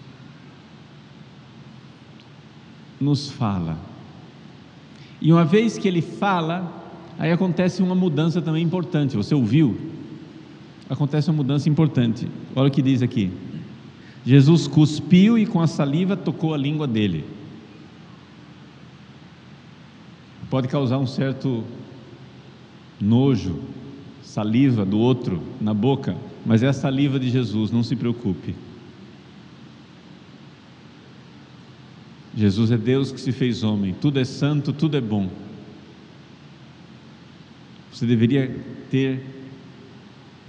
nos 3.00 3.30
fala. 3.30 3.78
E 5.22 5.32
uma 5.32 5.46
vez 5.46 5.78
que 5.78 5.88
ele 5.88 6.02
fala, 6.02 6.74
aí 7.20 7.32
acontece 7.32 7.84
uma 7.84 7.94
mudança 7.94 8.42
também 8.42 8.64
importante. 8.64 9.16
Você 9.16 9.36
ouviu? 9.36 9.99
Acontece 10.90 11.30
uma 11.30 11.38
mudança 11.38 11.70
importante. 11.70 12.28
Olha 12.56 12.68
o 12.68 12.72
que 12.72 12.82
diz 12.82 13.04
aqui. 13.04 13.32
Jesus 14.26 14.68
cuspiu 14.68 15.38
e 15.38 15.46
com 15.46 15.62
a 15.62 15.68
saliva 15.68 16.18
tocou 16.18 16.54
a 16.54 16.58
língua 16.58 16.88
dele. 16.88 17.24
Pode 20.50 20.68
causar 20.68 20.98
um 20.98 21.06
certo 21.06 21.64
nojo, 23.00 23.60
saliva 24.24 24.84
do 24.84 24.98
outro 24.98 25.42
na 25.62 25.74
boca, 25.74 26.18
mas 26.46 26.64
é 26.64 26.68
a 26.68 26.74
saliva 26.74 27.20
de 27.20 27.30
Jesus, 27.30 27.72
não 27.72 27.84
se 27.84 27.96
preocupe. 27.96 28.56
Jesus 32.36 32.72
é 32.72 32.78
Deus 32.78 33.12
que 33.12 33.22
se 33.22 33.32
fez 33.32 33.64
homem, 33.64 33.94
tudo 33.94 34.20
é 34.20 34.26
santo, 34.26 34.74
tudo 34.74 34.98
é 34.98 35.02
bom. 35.02 35.30
Você 37.92 38.06
deveria 38.06 38.56
ter 38.90 39.39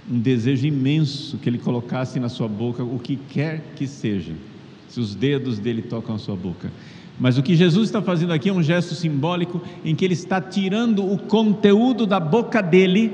um 0.09 0.19
desejo 0.19 0.65
imenso 0.65 1.37
que 1.37 1.49
Ele 1.49 1.57
colocasse 1.57 2.19
na 2.19 2.29
sua 2.29 2.47
boca 2.47 2.83
o 2.83 2.99
que 2.99 3.15
quer 3.15 3.61
que 3.75 3.87
seja, 3.87 4.33
se 4.87 4.99
os 4.99 5.15
dedos 5.15 5.59
dele 5.59 5.81
tocam 5.81 6.15
a 6.15 6.19
sua 6.19 6.35
boca. 6.35 6.71
Mas 7.19 7.37
o 7.37 7.43
que 7.43 7.55
Jesus 7.55 7.89
está 7.89 8.01
fazendo 8.01 8.33
aqui 8.33 8.49
é 8.49 8.53
um 8.53 8.63
gesto 8.63 8.95
simbólico 8.95 9.61
em 9.85 9.95
que 9.95 10.03
Ele 10.03 10.13
está 10.13 10.41
tirando 10.41 11.05
o 11.05 11.17
conteúdo 11.17 12.05
da 12.07 12.19
boca 12.19 12.61
dele 12.61 13.13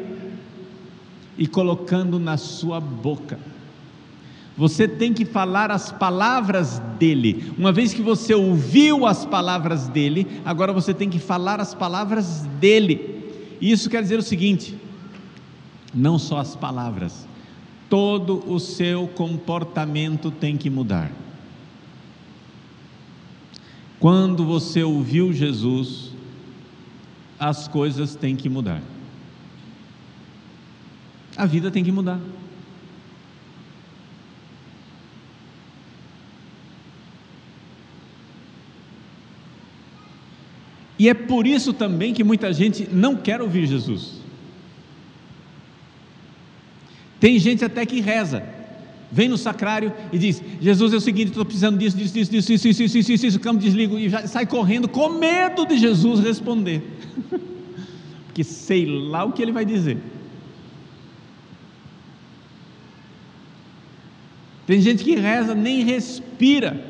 e 1.38 1.46
colocando 1.46 2.20
na 2.20 2.38
sua 2.38 2.80
boca. 2.80 3.38
Você 4.58 4.88
tem 4.88 5.14
que 5.14 5.24
falar 5.24 5.70
as 5.70 5.92
palavras 5.92 6.82
dele. 6.98 7.52
Uma 7.58 7.72
vez 7.72 7.94
que 7.94 8.02
você 8.02 8.34
ouviu 8.34 9.06
as 9.06 9.24
palavras 9.24 9.88
dele, 9.88 10.26
agora 10.44 10.74
você 10.74 10.96
tem 10.96 11.10
que 11.10 11.20
falar 11.20 11.62
as 11.62 11.76
palavras 11.76 12.42
dele. 12.60 13.24
E 13.62 13.72
isso 13.72 13.88
quer 13.88 14.02
dizer 14.02 14.18
o 14.18 14.24
seguinte: 14.24 14.76
não 15.98 16.20
só 16.20 16.38
as 16.38 16.56
palavras, 16.56 17.28
todo 17.90 18.44
o 18.48 18.60
seu 18.60 19.08
comportamento 19.08 20.30
tem 20.30 20.56
que 20.56 20.70
mudar. 20.70 21.12
Quando 24.00 24.46
você 24.46 24.84
ouviu 24.84 25.34
Jesus, 25.34 26.12
as 27.40 27.68
coisas 27.68 28.16
têm 28.16 28.36
que 28.36 28.48
mudar. 28.48 28.82
A 31.36 31.46
vida 31.46 31.72
tem 31.72 31.84
que 31.84 31.92
mudar. 31.92 32.20
E 41.00 41.10
é 41.10 41.14
por 41.14 41.46
isso 41.46 41.74
também 41.74 42.14
que 42.14 42.24
muita 42.24 42.52
gente 42.52 42.88
não 42.92 43.16
quer 43.16 43.42
ouvir 43.42 43.68
Jesus. 43.68 44.27
Tem 47.20 47.40
gente 47.40 47.66
até 47.66 47.86
que 47.86 48.00
reza, 48.00 48.44
vem 49.12 49.28
no 49.28 49.38
sacrário 49.38 49.92
e 50.12 50.18
diz: 50.18 50.42
Jesus 50.62 50.94
é 50.94 50.98
o 50.98 51.02
seguinte, 51.02 51.30
estou 51.30 51.46
precisando 51.46 51.78
disso, 51.78 51.98
disso, 51.98 52.14
disso, 52.14 52.32
disso, 52.32 52.54
isso, 52.54 52.68
isso, 52.68 52.98
isso, 52.98 53.12
isso, 53.12 53.26
isso, 53.26 53.40
campo 53.40 53.60
desligo 53.60 53.98
e 53.98 54.10
já 54.10 54.28
sai 54.28 54.46
correndo 54.46 54.88
com 54.88 55.10
medo 55.10 55.66
de 55.66 55.78
Jesus 55.78 56.20
responder, 56.20 56.84
porque 58.28 58.44
sei 58.44 58.86
lá 58.86 59.24
o 59.24 59.32
que 59.32 59.42
ele 59.42 59.52
vai 59.52 59.66
dizer. 59.66 59.98
Tem 64.68 64.82
gente 64.82 65.04
que 65.04 65.16
reza, 65.16 65.56
nem 65.56 65.84
respira 65.84 66.86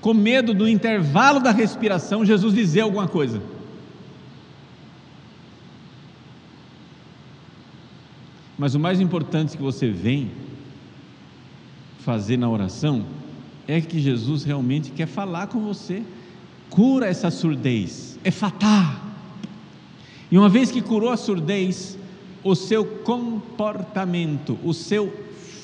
com 0.00 0.14
medo 0.14 0.54
do 0.54 0.68
intervalo 0.68 1.40
da 1.40 1.50
respiração, 1.50 2.24
Jesus 2.24 2.54
dizer 2.54 2.82
alguma 2.82 3.08
coisa. 3.08 3.42
Mas 8.58 8.74
o 8.74 8.80
mais 8.80 9.00
importante 9.00 9.56
que 9.56 9.62
você 9.62 9.90
vem 9.90 10.30
fazer 12.00 12.36
na 12.36 12.48
oração 12.48 13.04
é 13.68 13.80
que 13.80 14.00
Jesus 14.00 14.44
realmente 14.44 14.90
quer 14.90 15.06
falar 15.06 15.48
com 15.48 15.60
você. 15.60 16.02
Cura 16.70 17.06
essa 17.06 17.30
surdez, 17.30 18.18
é 18.24 18.30
fatal. 18.30 18.96
E 20.30 20.38
uma 20.38 20.48
vez 20.48 20.70
que 20.70 20.80
curou 20.80 21.10
a 21.10 21.16
surdez, 21.16 21.98
o 22.42 22.54
seu 22.54 22.84
comportamento, 22.84 24.58
o 24.64 24.72
seu 24.72 25.12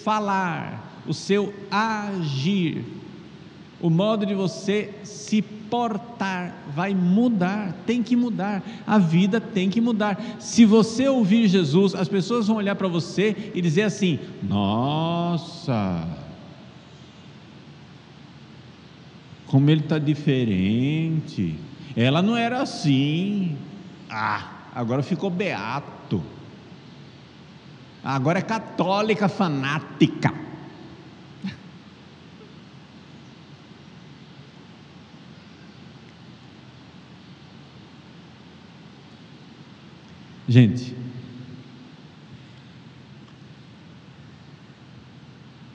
falar, 0.03 1.03
o 1.07 1.15
seu 1.15 1.53
agir 1.71 2.85
o 3.83 3.91
modo 3.91 4.25
de 4.25 4.33
você 4.33 4.95
se 5.03 5.43
portar 5.73 6.55
vai 6.77 6.93
mudar, 6.93 7.75
tem 7.87 8.03
que 8.03 8.15
mudar, 8.15 8.63
a 8.87 8.99
vida 8.99 9.41
tem 9.41 9.71
que 9.71 9.81
mudar. 9.81 10.23
Se 10.39 10.67
você 10.67 11.09
ouvir 11.09 11.49
Jesus, 11.49 11.95
as 11.95 12.09
pessoas 12.09 12.47
vão 12.47 12.57
olhar 12.59 12.75
para 12.75 12.89
você 12.89 13.51
e 13.55 13.63
dizer 13.63 13.85
assim: 13.85 14.19
Nossa, 14.43 16.07
como 19.47 19.71
ele 19.71 19.81
está 19.81 19.99
diferente, 19.99 21.59
ela 21.97 22.21
não 22.21 22.37
era 22.37 22.61
assim, 22.61 23.57
ah, 24.11 24.51
agora 24.75 25.03
ficou 25.03 25.31
beato, 25.31 26.23
agora 28.05 28.41
é 28.41 28.43
católica 28.43 29.27
fanática. 29.27 30.52
Gente, 40.49 40.95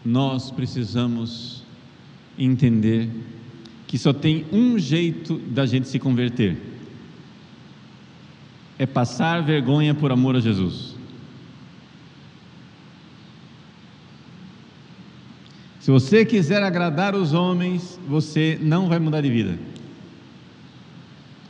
nós 0.04 0.52
precisamos 0.52 1.64
entender 2.38 3.10
que 3.88 3.98
só 3.98 4.12
tem 4.12 4.46
um 4.52 4.78
jeito 4.78 5.38
da 5.38 5.66
gente 5.66 5.88
se 5.88 5.98
converter: 6.00 6.58
é 8.78 8.86
passar 8.86 9.42
vergonha 9.42 9.94
por 9.94 10.12
amor 10.12 10.36
a 10.36 10.40
Jesus. 10.40 10.96
Se 15.80 15.92
você 15.92 16.26
quiser 16.26 16.62
agradar 16.64 17.16
os 17.16 17.34
homens, 17.34 17.98
você 18.06 18.60
não 18.62 18.90
vai 18.90 19.00
mudar 19.00 19.22
de 19.22 19.30
vida. 19.30 19.58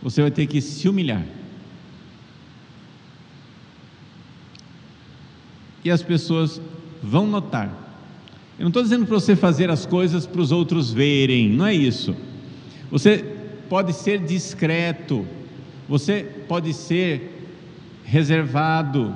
Você 0.03 0.21
vai 0.21 0.29
ter 0.29 0.45
que 0.45 0.61
se 0.61 0.87
humilhar. 0.87 1.25
E 5.87 5.91
as 5.91 6.03
pessoas 6.03 6.61
vão 7.01 7.25
notar. 7.25 7.67
Eu 8.59 8.63
não 8.63 8.67
estou 8.67 8.83
dizendo 8.83 9.05
para 9.05 9.15
você 9.15 9.35
fazer 9.35 9.69
as 9.69 9.85
coisas 9.85 10.25
para 10.25 10.41
os 10.41 10.51
outros 10.51 10.91
verem, 10.91 11.49
não 11.49 11.65
é 11.65 11.73
isso. 11.73 12.13
Você 12.91 13.23
pode 13.69 13.93
ser 13.93 14.19
discreto, 14.19 15.25
você 15.87 16.23
pode 16.47 16.73
ser 16.73 17.49
reservado, 18.03 19.13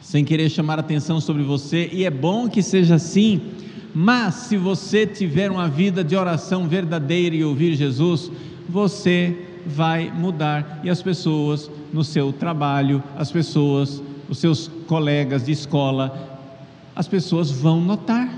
sem 0.00 0.24
querer 0.24 0.48
chamar 0.48 0.78
atenção 0.78 1.20
sobre 1.20 1.42
você, 1.42 1.90
e 1.92 2.04
é 2.04 2.10
bom 2.10 2.48
que 2.48 2.62
seja 2.62 2.94
assim, 2.96 3.40
mas 3.92 4.34
se 4.34 4.56
você 4.56 5.06
tiver 5.06 5.50
uma 5.50 5.68
vida 5.68 6.04
de 6.04 6.14
oração 6.14 6.68
verdadeira 6.68 7.34
e 7.34 7.44
ouvir 7.44 7.74
Jesus, 7.74 8.30
você 8.68 9.36
vai 9.66 10.10
mudar 10.10 10.80
e 10.84 10.90
as 10.90 11.02
pessoas 11.02 11.70
no 11.92 12.04
seu 12.04 12.32
trabalho, 12.32 13.02
as 13.16 13.30
pessoas 13.30 14.02
os 14.32 14.38
seus 14.38 14.68
colegas 14.86 15.44
de 15.44 15.52
escola, 15.52 16.40
as 16.96 17.06
pessoas 17.06 17.50
vão 17.50 17.82
notar. 17.82 18.30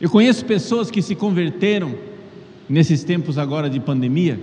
Eu 0.00 0.08
conheço 0.08 0.44
pessoas 0.44 0.92
que 0.92 1.02
se 1.02 1.16
converteram 1.16 1.92
nesses 2.68 3.02
tempos 3.02 3.36
agora 3.36 3.68
de 3.68 3.80
pandemia, 3.80 4.40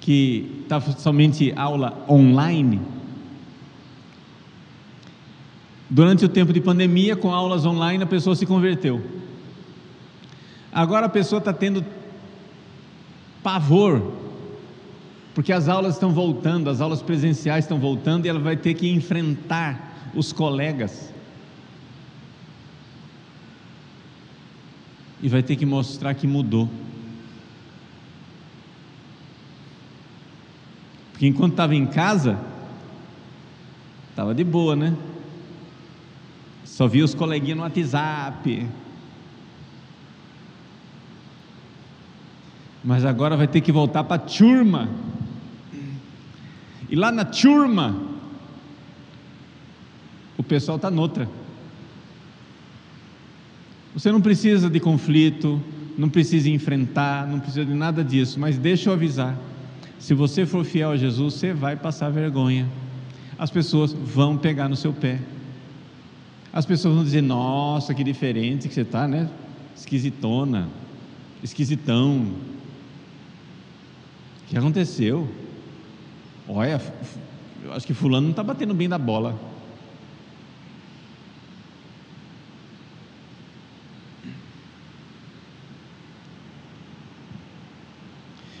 que 0.00 0.62
está 0.62 0.80
somente 0.80 1.52
aula 1.54 2.02
online. 2.08 2.80
Durante 5.90 6.24
o 6.24 6.30
tempo 6.30 6.50
de 6.50 6.62
pandemia, 6.62 7.14
com 7.14 7.30
aulas 7.30 7.66
online, 7.66 8.04
a 8.04 8.06
pessoa 8.06 8.34
se 8.34 8.46
converteu. 8.46 9.04
Agora 10.72 11.04
a 11.04 11.10
pessoa 11.10 11.40
está 11.40 11.52
tendo 11.52 11.84
pavor, 13.42 14.21
porque 15.34 15.52
as 15.52 15.68
aulas 15.68 15.94
estão 15.94 16.12
voltando, 16.12 16.68
as 16.68 16.80
aulas 16.80 17.00
presenciais 17.02 17.64
estão 17.64 17.78
voltando 17.78 18.26
e 18.26 18.28
ela 18.28 18.38
vai 18.38 18.56
ter 18.56 18.74
que 18.74 18.90
enfrentar 18.90 20.10
os 20.14 20.32
colegas. 20.32 21.12
E 25.22 25.28
vai 25.28 25.42
ter 25.42 25.56
que 25.56 25.64
mostrar 25.64 26.14
que 26.14 26.26
mudou. 26.26 26.68
Porque 31.12 31.26
enquanto 31.26 31.52
estava 31.52 31.74
em 31.74 31.86
casa, 31.86 32.38
estava 34.10 34.34
de 34.34 34.44
boa, 34.44 34.76
né? 34.76 34.94
Só 36.64 36.86
via 36.88 37.04
os 37.04 37.14
coleguinhas 37.14 37.56
no 37.56 37.62
WhatsApp. 37.62 38.66
Mas 42.84 43.04
agora 43.04 43.36
vai 43.36 43.46
ter 43.46 43.60
que 43.60 43.70
voltar 43.70 44.02
para 44.04 44.16
a 44.16 44.26
turma. 44.26 44.88
E 46.92 46.94
lá 46.94 47.10
na 47.10 47.24
turma, 47.24 47.98
o 50.36 50.42
pessoal 50.42 50.76
está 50.76 50.90
noutra. 50.90 51.26
Você 53.94 54.12
não 54.12 54.20
precisa 54.20 54.68
de 54.68 54.78
conflito, 54.78 55.58
não 55.96 56.10
precisa 56.10 56.50
enfrentar, 56.50 57.26
não 57.26 57.40
precisa 57.40 57.64
de 57.64 57.72
nada 57.72 58.04
disso, 58.04 58.38
mas 58.38 58.58
deixa 58.58 58.90
eu 58.90 58.92
avisar: 58.92 59.38
se 59.98 60.12
você 60.12 60.44
for 60.44 60.66
fiel 60.66 60.90
a 60.90 60.96
Jesus, 60.98 61.32
você 61.32 61.54
vai 61.54 61.76
passar 61.76 62.10
vergonha. 62.10 62.68
As 63.38 63.50
pessoas 63.50 63.94
vão 63.94 64.36
pegar 64.36 64.68
no 64.68 64.76
seu 64.76 64.92
pé. 64.92 65.18
As 66.52 66.66
pessoas 66.66 66.94
vão 66.94 67.04
dizer: 67.04 67.22
Nossa, 67.22 67.94
que 67.94 68.04
diferente 68.04 68.68
que 68.68 68.74
você 68.74 68.82
está, 68.82 69.08
né? 69.08 69.30
Esquisitona, 69.74 70.68
esquisitão. 71.42 72.18
O 74.42 74.48
que 74.50 74.58
aconteceu? 74.58 75.26
Olha, 76.54 76.80
eu 77.64 77.72
acho 77.72 77.86
que 77.86 77.94
Fulano 77.94 78.24
não 78.24 78.30
está 78.32 78.42
batendo 78.42 78.74
bem 78.74 78.86
da 78.86 78.98
bola. 78.98 79.34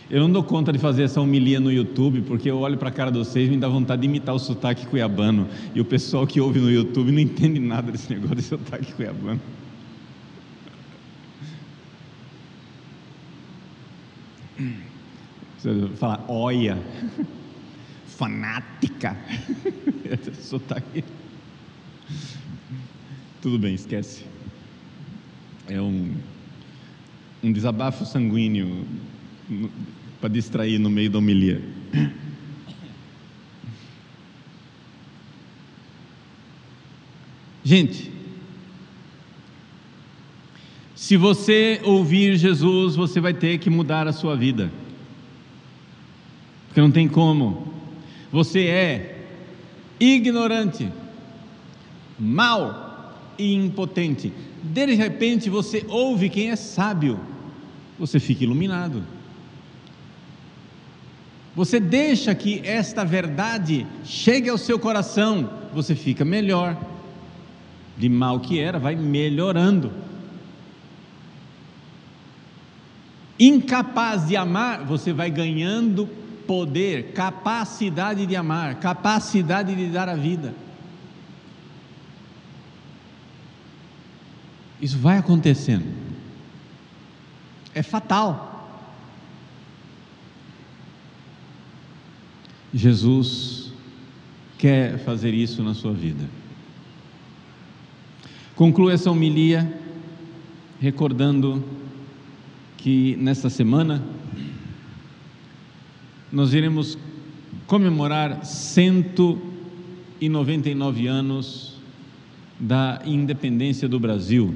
Eu 0.08 0.20
não 0.20 0.30
dou 0.30 0.42
conta 0.42 0.72
de 0.72 0.78
fazer 0.78 1.02
essa 1.02 1.20
homilia 1.20 1.60
no 1.60 1.70
YouTube, 1.70 2.22
porque 2.22 2.50
eu 2.50 2.58
olho 2.58 2.78
para 2.78 2.88
a 2.88 2.92
cara 2.92 3.10
de 3.10 3.18
vocês 3.18 3.48
e 3.48 3.50
me 3.50 3.58
dá 3.58 3.68
vontade 3.68 4.00
de 4.02 4.08
imitar 4.08 4.34
o 4.34 4.38
sotaque 4.38 4.86
cuiabano. 4.86 5.46
E 5.74 5.80
o 5.80 5.84
pessoal 5.84 6.26
que 6.26 6.40
ouve 6.40 6.60
no 6.60 6.70
YouTube 6.70 7.12
não 7.12 7.20
entende 7.20 7.60
nada 7.60 7.92
desse 7.92 8.12
negócio 8.12 8.36
de 8.36 8.42
sotaque 8.42 8.92
cuiabano. 8.92 9.40
Você 15.58 15.88
fala, 15.96 16.24
olha, 16.28 16.78
fanática. 18.22 19.16
sotaque. 20.40 21.02
Tudo 23.40 23.58
bem, 23.58 23.74
esquece. 23.74 24.24
É 25.66 25.80
um, 25.80 26.14
um 27.42 27.50
desabafo 27.50 28.06
sanguíneo 28.06 28.86
para 30.20 30.28
distrair 30.28 30.78
no 30.78 30.88
meio 30.88 31.10
da 31.10 31.18
homilia. 31.18 31.60
Gente, 37.64 38.12
se 40.94 41.16
você 41.16 41.80
ouvir 41.82 42.36
Jesus, 42.36 42.94
você 42.94 43.20
vai 43.20 43.34
ter 43.34 43.58
que 43.58 43.68
mudar 43.68 44.06
a 44.06 44.12
sua 44.12 44.36
vida, 44.36 44.70
porque 46.68 46.80
não 46.80 46.92
tem 46.92 47.08
como. 47.08 47.71
Você 48.32 48.66
é 48.66 49.18
ignorante, 50.00 50.90
mal 52.18 53.14
e 53.38 53.52
impotente. 53.52 54.32
De 54.62 54.86
repente 54.94 55.50
você 55.50 55.84
ouve 55.86 56.30
quem 56.30 56.50
é 56.50 56.56
sábio, 56.56 57.20
você 57.98 58.18
fica 58.18 58.44
iluminado. 58.44 59.02
Você 61.54 61.78
deixa 61.78 62.34
que 62.34 62.62
esta 62.64 63.04
verdade 63.04 63.86
chegue 64.02 64.48
ao 64.48 64.56
seu 64.56 64.78
coração, 64.78 65.50
você 65.74 65.94
fica 65.94 66.24
melhor. 66.24 66.74
De 67.98 68.08
mal 68.08 68.40
que 68.40 68.58
era, 68.58 68.78
vai 68.78 68.96
melhorando. 68.96 69.92
Incapaz 73.38 74.26
de 74.26 74.36
amar, 74.36 74.86
você 74.86 75.12
vai 75.12 75.30
ganhando 75.30 76.08
poder, 76.52 77.14
capacidade 77.14 78.26
de 78.26 78.36
amar, 78.36 78.74
capacidade 78.74 79.74
de 79.74 79.86
dar 79.86 80.06
a 80.06 80.14
vida. 80.14 80.54
Isso 84.78 84.98
vai 84.98 85.16
acontecendo. 85.16 85.86
É 87.74 87.82
fatal. 87.82 88.68
Jesus 92.74 93.72
quer 94.58 94.98
fazer 94.98 95.32
isso 95.32 95.62
na 95.62 95.72
sua 95.72 95.94
vida. 95.94 96.28
Concluo 98.54 98.90
essa 98.90 99.10
homilia 99.10 99.80
recordando 100.78 101.64
que 102.76 103.16
nesta 103.16 103.48
semana 103.48 104.04
nós 106.32 106.54
iremos 106.54 106.96
comemorar 107.66 108.42
199 108.44 111.06
anos 111.06 111.74
da 112.58 113.02
independência 113.04 113.86
do 113.86 114.00
Brasil. 114.00 114.54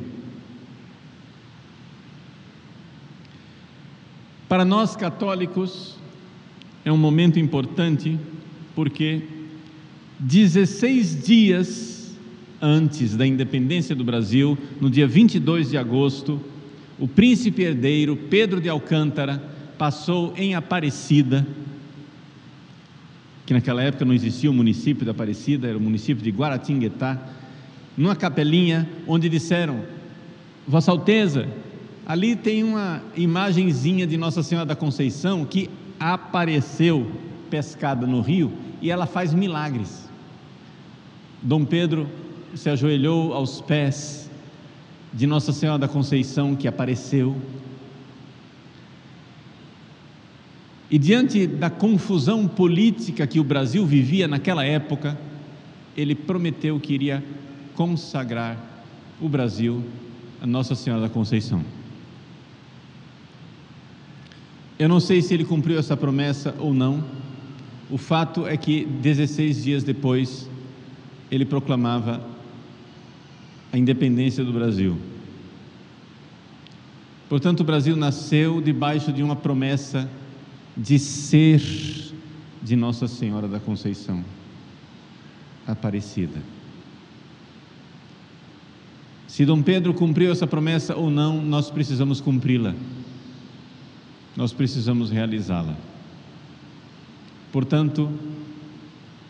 Para 4.49 4.65
nós 4.65 4.97
católicos, 4.97 5.99
é 6.85 6.91
um 6.91 6.97
momento 6.97 7.39
importante 7.39 8.19
porque 8.75 9.23
16 10.21 11.27
dias 11.27 12.17
antes 12.63 13.15
da 13.17 13.27
independência 13.27 13.95
do 13.95 14.05
Brasil, 14.05 14.57
no 14.81 14.89
dia 14.89 15.07
22 15.07 15.69
de 15.71 15.77
agosto, 15.77 16.41
o 16.99 17.07
príncipe 17.07 17.61
herdeiro 17.63 18.17
Pedro 18.17 18.59
de 18.61 18.71
Alcântara 18.71 19.56
passou 19.79 20.33
em 20.37 20.55
Aparecida, 20.55 21.47
que 23.45 23.55
naquela 23.55 23.83
época 23.83 24.05
não 24.05 24.13
existia 24.13 24.51
o 24.51 24.55
município 24.55 25.05
de 25.05 25.11
Aparecida, 25.11 25.69
era 25.69 25.79
o 25.79 25.81
município 25.81 26.23
de 26.23 26.31
Guaratinguetá, 26.31 27.19
numa 27.97 28.17
capelinha 28.17 28.89
onde 29.07 29.29
disseram: 29.29 29.83
Vossa 30.67 30.91
Alteza, 30.91 31.49
ali 32.05 32.37
tem 32.37 32.63
uma 32.63 33.03
imagenzinha 33.17 34.07
de 34.07 34.17
Nossa 34.17 34.43
Senhora 34.43 34.67
da 34.67 34.77
Conceição 34.77 35.45
que 35.45 35.71
apareceu 35.99 37.11
pescada 37.49 38.07
no 38.07 38.21
rio 38.21 38.53
e 38.83 38.91
ela 38.91 39.07
faz 39.07 39.33
milagres. 39.33 40.07
Dom 41.41 41.65
Pedro 41.65 42.09
se 42.55 42.69
ajoelhou 42.69 43.33
aos 43.33 43.61
pés 43.61 44.31
de 45.13 45.27
Nossa 45.27 45.53
Senhora 45.53 45.79
da 45.79 45.89
Conceição 45.89 46.55
que 46.55 46.67
apareceu. 46.67 47.37
E 50.91 50.99
diante 50.99 51.47
da 51.47 51.69
confusão 51.69 52.47
política 52.47 53.27
que 53.27 53.41
o 53.41 53.45
Brasil 53.45 53.85
vivia 53.85 54.29
naquela 54.29 54.65
época, 54.65 55.19
ele 55.97 56.15
prometeu 56.15 56.79
que 56.79 56.95
iria 56.95 57.25
consagrar 57.75 58.57
o 59.21 59.29
Brasil 59.29 59.83
a 60.41 60.47
Nossa 60.47 60.75
Senhora 60.75 61.03
da 61.03 61.09
Conceição. 61.09 61.65
Eu 64.79 64.89
não 64.89 65.01
sei 65.01 65.23
se 65.23 65.33
ele 65.33 65.45
cumpriu 65.45 65.79
essa 65.79 65.97
promessa 65.97 66.55
ou 66.59 66.75
não. 66.75 67.03
O 67.91 67.97
fato 67.97 68.47
é 68.47 68.57
que 68.57 68.85
16 68.85 69.65
dias 69.65 69.83
depois 69.83 70.49
ele 71.31 71.45
proclamava 71.45 72.21
a 73.73 73.79
independência 73.79 74.45
do 74.45 74.53
Brasil. 74.53 74.97
Portanto, 77.29 77.61
o 77.61 77.65
Brasil 77.65 77.97
nasceu 77.97 78.61
debaixo 78.61 79.13
de 79.13 79.23
uma 79.23 79.35
promessa 79.35 80.09
de 80.77 80.99
ser 80.99 81.63
de 82.63 82.77
Nossa 82.77 83.09
Senhora 83.09 83.49
da 83.49 83.59
Conceição, 83.59 84.25
Aparecida. 85.67 86.43
Se 89.27 89.45
Dom 89.45 89.63
Pedro 89.63 89.95
cumpriu 89.95 90.33
essa 90.33 90.47
promessa 90.47 90.97
ou 90.97 91.11
não, 91.11 91.41
nós 91.43 91.71
precisamos 91.71 92.21
cumpri-la. 92.21 92.75
Nós 94.37 94.53
precisamos 94.53 95.11
realizá-la. 95.11 95.77
Portanto, 97.53 98.11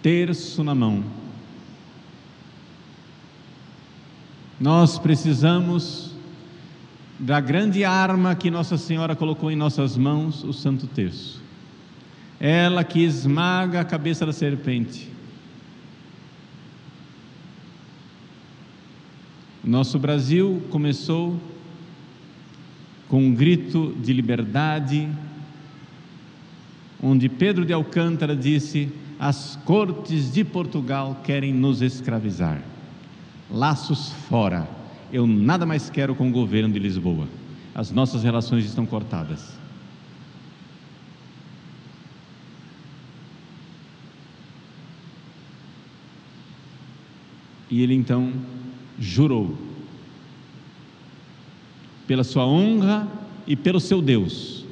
terço 0.02 0.64
na 0.64 0.74
mão. 0.74 1.04
Nós 4.58 4.98
precisamos 4.98 6.15
da 7.18 7.40
grande 7.40 7.84
arma 7.84 8.34
que 8.34 8.50
Nossa 8.50 8.76
Senhora 8.76 9.16
colocou 9.16 9.50
em 9.50 9.56
nossas 9.56 9.96
mãos, 9.96 10.44
o 10.44 10.52
Santo 10.52 10.86
Terço. 10.86 11.42
Ela 12.38 12.84
que 12.84 13.02
esmaga 13.02 13.80
a 13.80 13.84
cabeça 13.84 14.26
da 14.26 14.32
serpente. 14.32 15.10
Nosso 19.64 19.98
Brasil 19.98 20.62
começou 20.70 21.40
com 23.08 23.18
um 23.18 23.34
grito 23.34 23.96
de 24.00 24.12
liberdade, 24.12 25.08
onde 27.02 27.28
Pedro 27.28 27.64
de 27.64 27.72
Alcântara 27.72 28.36
disse: 28.36 28.92
As 29.18 29.58
cortes 29.64 30.32
de 30.32 30.44
Portugal 30.44 31.20
querem 31.24 31.52
nos 31.52 31.80
escravizar. 31.80 32.60
Laços 33.50 34.10
fora 34.28 34.68
eu 35.12 35.26
nada 35.26 35.64
mais 35.64 35.88
quero 35.90 36.14
com 36.14 36.28
o 36.28 36.32
governo 36.32 36.72
de 36.72 36.78
Lisboa. 36.78 37.28
As 37.74 37.90
nossas 37.90 38.22
relações 38.22 38.64
estão 38.64 38.86
cortadas. 38.86 39.56
E 47.70 47.82
ele 47.82 47.94
então 47.94 48.32
jurou, 48.98 49.56
pela 52.06 52.24
sua 52.24 52.46
honra 52.46 53.06
e 53.46 53.54
pelo 53.54 53.80
seu 53.80 54.00
Deus, 54.00 54.64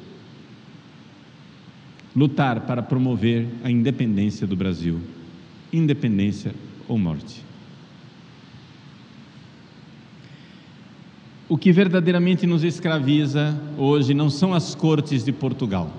lutar 2.15 2.61
para 2.61 2.81
promover 2.81 3.47
a 3.63 3.69
independência 3.69 4.47
do 4.47 4.55
Brasil, 4.55 4.99
independência 5.71 6.55
ou 6.87 6.97
morte. 6.97 7.44
O 11.47 11.59
que 11.59 11.71
verdadeiramente 11.71 12.47
nos 12.47 12.63
escraviza 12.63 13.55
hoje 13.77 14.15
não 14.15 14.31
são 14.31 14.51
as 14.51 14.73
cortes 14.73 15.23
de 15.23 15.31
Portugal. 15.31 15.91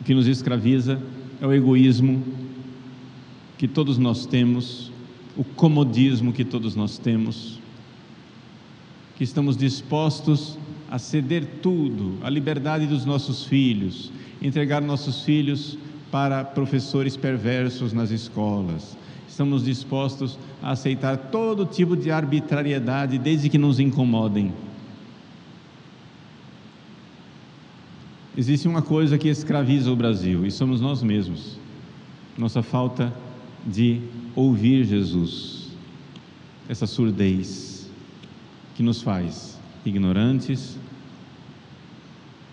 O 0.00 0.04
que 0.04 0.12
nos 0.12 0.26
escraviza 0.26 1.00
é 1.40 1.46
o 1.46 1.52
egoísmo 1.52 2.20
que 3.56 3.68
todos 3.68 3.96
nós 3.96 4.26
temos, 4.26 4.90
o 5.36 5.44
comodismo 5.44 6.32
que 6.32 6.44
todos 6.44 6.74
nós 6.74 6.98
temos, 6.98 7.60
que 9.16 9.22
estamos 9.22 9.56
dispostos 9.56 10.58
a 10.90 10.98
ceder 10.98 11.46
tudo, 11.62 12.18
a 12.20 12.28
liberdade 12.28 12.84
dos 12.84 13.04
nossos 13.04 13.44
filhos, 13.44 14.10
entregar 14.42 14.82
nossos 14.82 15.22
filhos 15.22 15.78
para 16.10 16.44
professores 16.44 17.16
perversos 17.16 17.92
nas 17.92 18.10
escolas. 18.10 18.96
Estamos 19.28 19.64
dispostos 19.64 20.36
a 20.60 20.72
aceitar 20.72 21.16
todo 21.16 21.64
tipo 21.64 21.96
de 21.96 22.10
arbitrariedade, 22.10 23.16
desde 23.16 23.48
que 23.48 23.58
nos 23.58 23.78
incomodem. 23.78 24.52
Existe 28.36 28.66
uma 28.66 28.80
coisa 28.80 29.18
que 29.18 29.28
escraviza 29.28 29.90
o 29.90 29.96
Brasil 29.96 30.46
e 30.46 30.50
somos 30.50 30.80
nós 30.80 31.02
mesmos. 31.02 31.58
Nossa 32.36 32.62
falta 32.62 33.12
de 33.66 34.00
ouvir 34.34 34.84
Jesus. 34.84 35.68
Essa 36.66 36.86
surdez 36.86 37.90
que 38.74 38.82
nos 38.82 39.02
faz 39.02 39.60
ignorantes, 39.84 40.78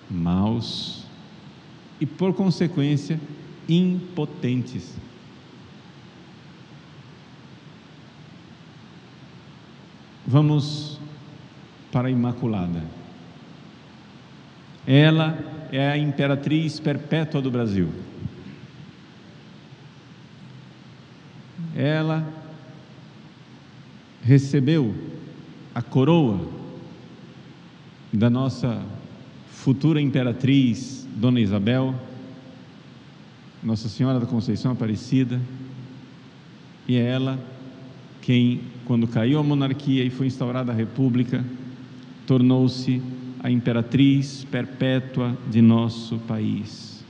maus 0.10 1.06
e, 2.02 2.06
por 2.06 2.34
consequência, 2.34 3.18
impotentes. 3.70 4.96
Vamos 10.28 11.00
para 11.89 12.10
a 12.10 12.12
Imaculada. 12.12 12.84
Ela 14.86 15.59
é 15.72 15.90
a 15.90 15.98
imperatriz 15.98 16.80
perpétua 16.80 17.42
do 17.42 17.52
Brasil. 17.52 17.90
Ela 21.76 22.28
recebeu 24.22 24.94
a 25.74 25.82
coroa 25.82 26.40
da 28.12 28.30
nossa 28.30 28.82
futura 29.52 30.02
imperatriz, 30.02 31.08
Dona 31.16 31.40
Isabel, 31.40 31.94
Nossa 33.62 33.88
Senhora 33.88 34.20
da 34.20 34.26
Conceição 34.26 34.72
Aparecida, 34.72 35.40
e 36.88 36.96
é 36.96 37.04
ela 37.04 37.40
quem, 38.22 38.62
quando 38.86 39.08
caiu 39.08 39.40
a 39.40 39.44
monarquia 39.44 40.04
e 40.04 40.10
foi 40.10 40.28
instaurada 40.28 40.72
a 40.72 40.76
república, 40.76 41.44
tornou-se 42.26 43.02
a 43.41 43.49
imperatriz 43.49 44.45
perpétua 44.45 45.38
de 45.49 45.62
nosso 45.62 46.17
país. 46.19 47.04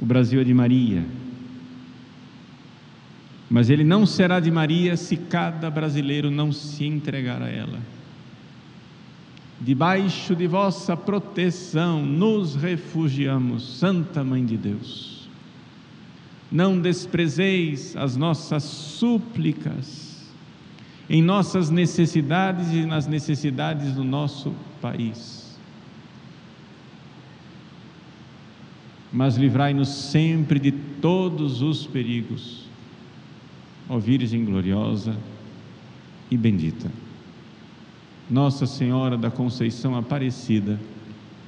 O 0.00 0.04
Brasil 0.04 0.40
é 0.40 0.44
de 0.44 0.54
Maria, 0.54 1.04
mas 3.50 3.70
ele 3.70 3.82
não 3.82 4.04
será 4.04 4.38
de 4.38 4.50
Maria 4.50 4.96
se 4.96 5.16
cada 5.16 5.70
brasileiro 5.70 6.30
não 6.30 6.52
se 6.52 6.84
entregar 6.84 7.42
a 7.42 7.48
ela. 7.48 7.80
Debaixo 9.60 10.36
de 10.36 10.46
vossa 10.46 10.96
proteção 10.96 12.04
nos 12.04 12.54
refugiamos, 12.54 13.78
Santa 13.78 14.22
Mãe 14.22 14.44
de 14.44 14.56
Deus. 14.56 15.28
Não 16.50 16.80
desprezeis 16.80 17.96
as 17.96 18.16
nossas 18.16 18.62
súplicas 18.62 20.07
em 21.08 21.22
nossas 21.22 21.70
necessidades 21.70 22.70
e 22.72 22.84
nas 22.84 23.06
necessidades 23.06 23.92
do 23.94 24.04
nosso 24.04 24.54
país. 24.80 25.58
Mas 29.10 29.36
livrai-nos 29.36 29.88
sempre 29.88 30.58
de 30.58 30.70
todos 30.70 31.62
os 31.62 31.86
perigos, 31.86 32.66
ó 33.88 33.98
Virgem 33.98 34.44
gloriosa 34.44 35.16
e 36.30 36.36
bendita. 36.36 36.90
Nossa 38.28 38.66
Senhora 38.66 39.16
da 39.16 39.30
Conceição 39.30 39.96
Aparecida, 39.96 40.78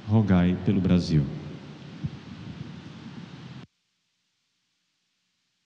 rogai 0.07 0.57
pelo 0.65 0.81
Brasil. 0.81 1.23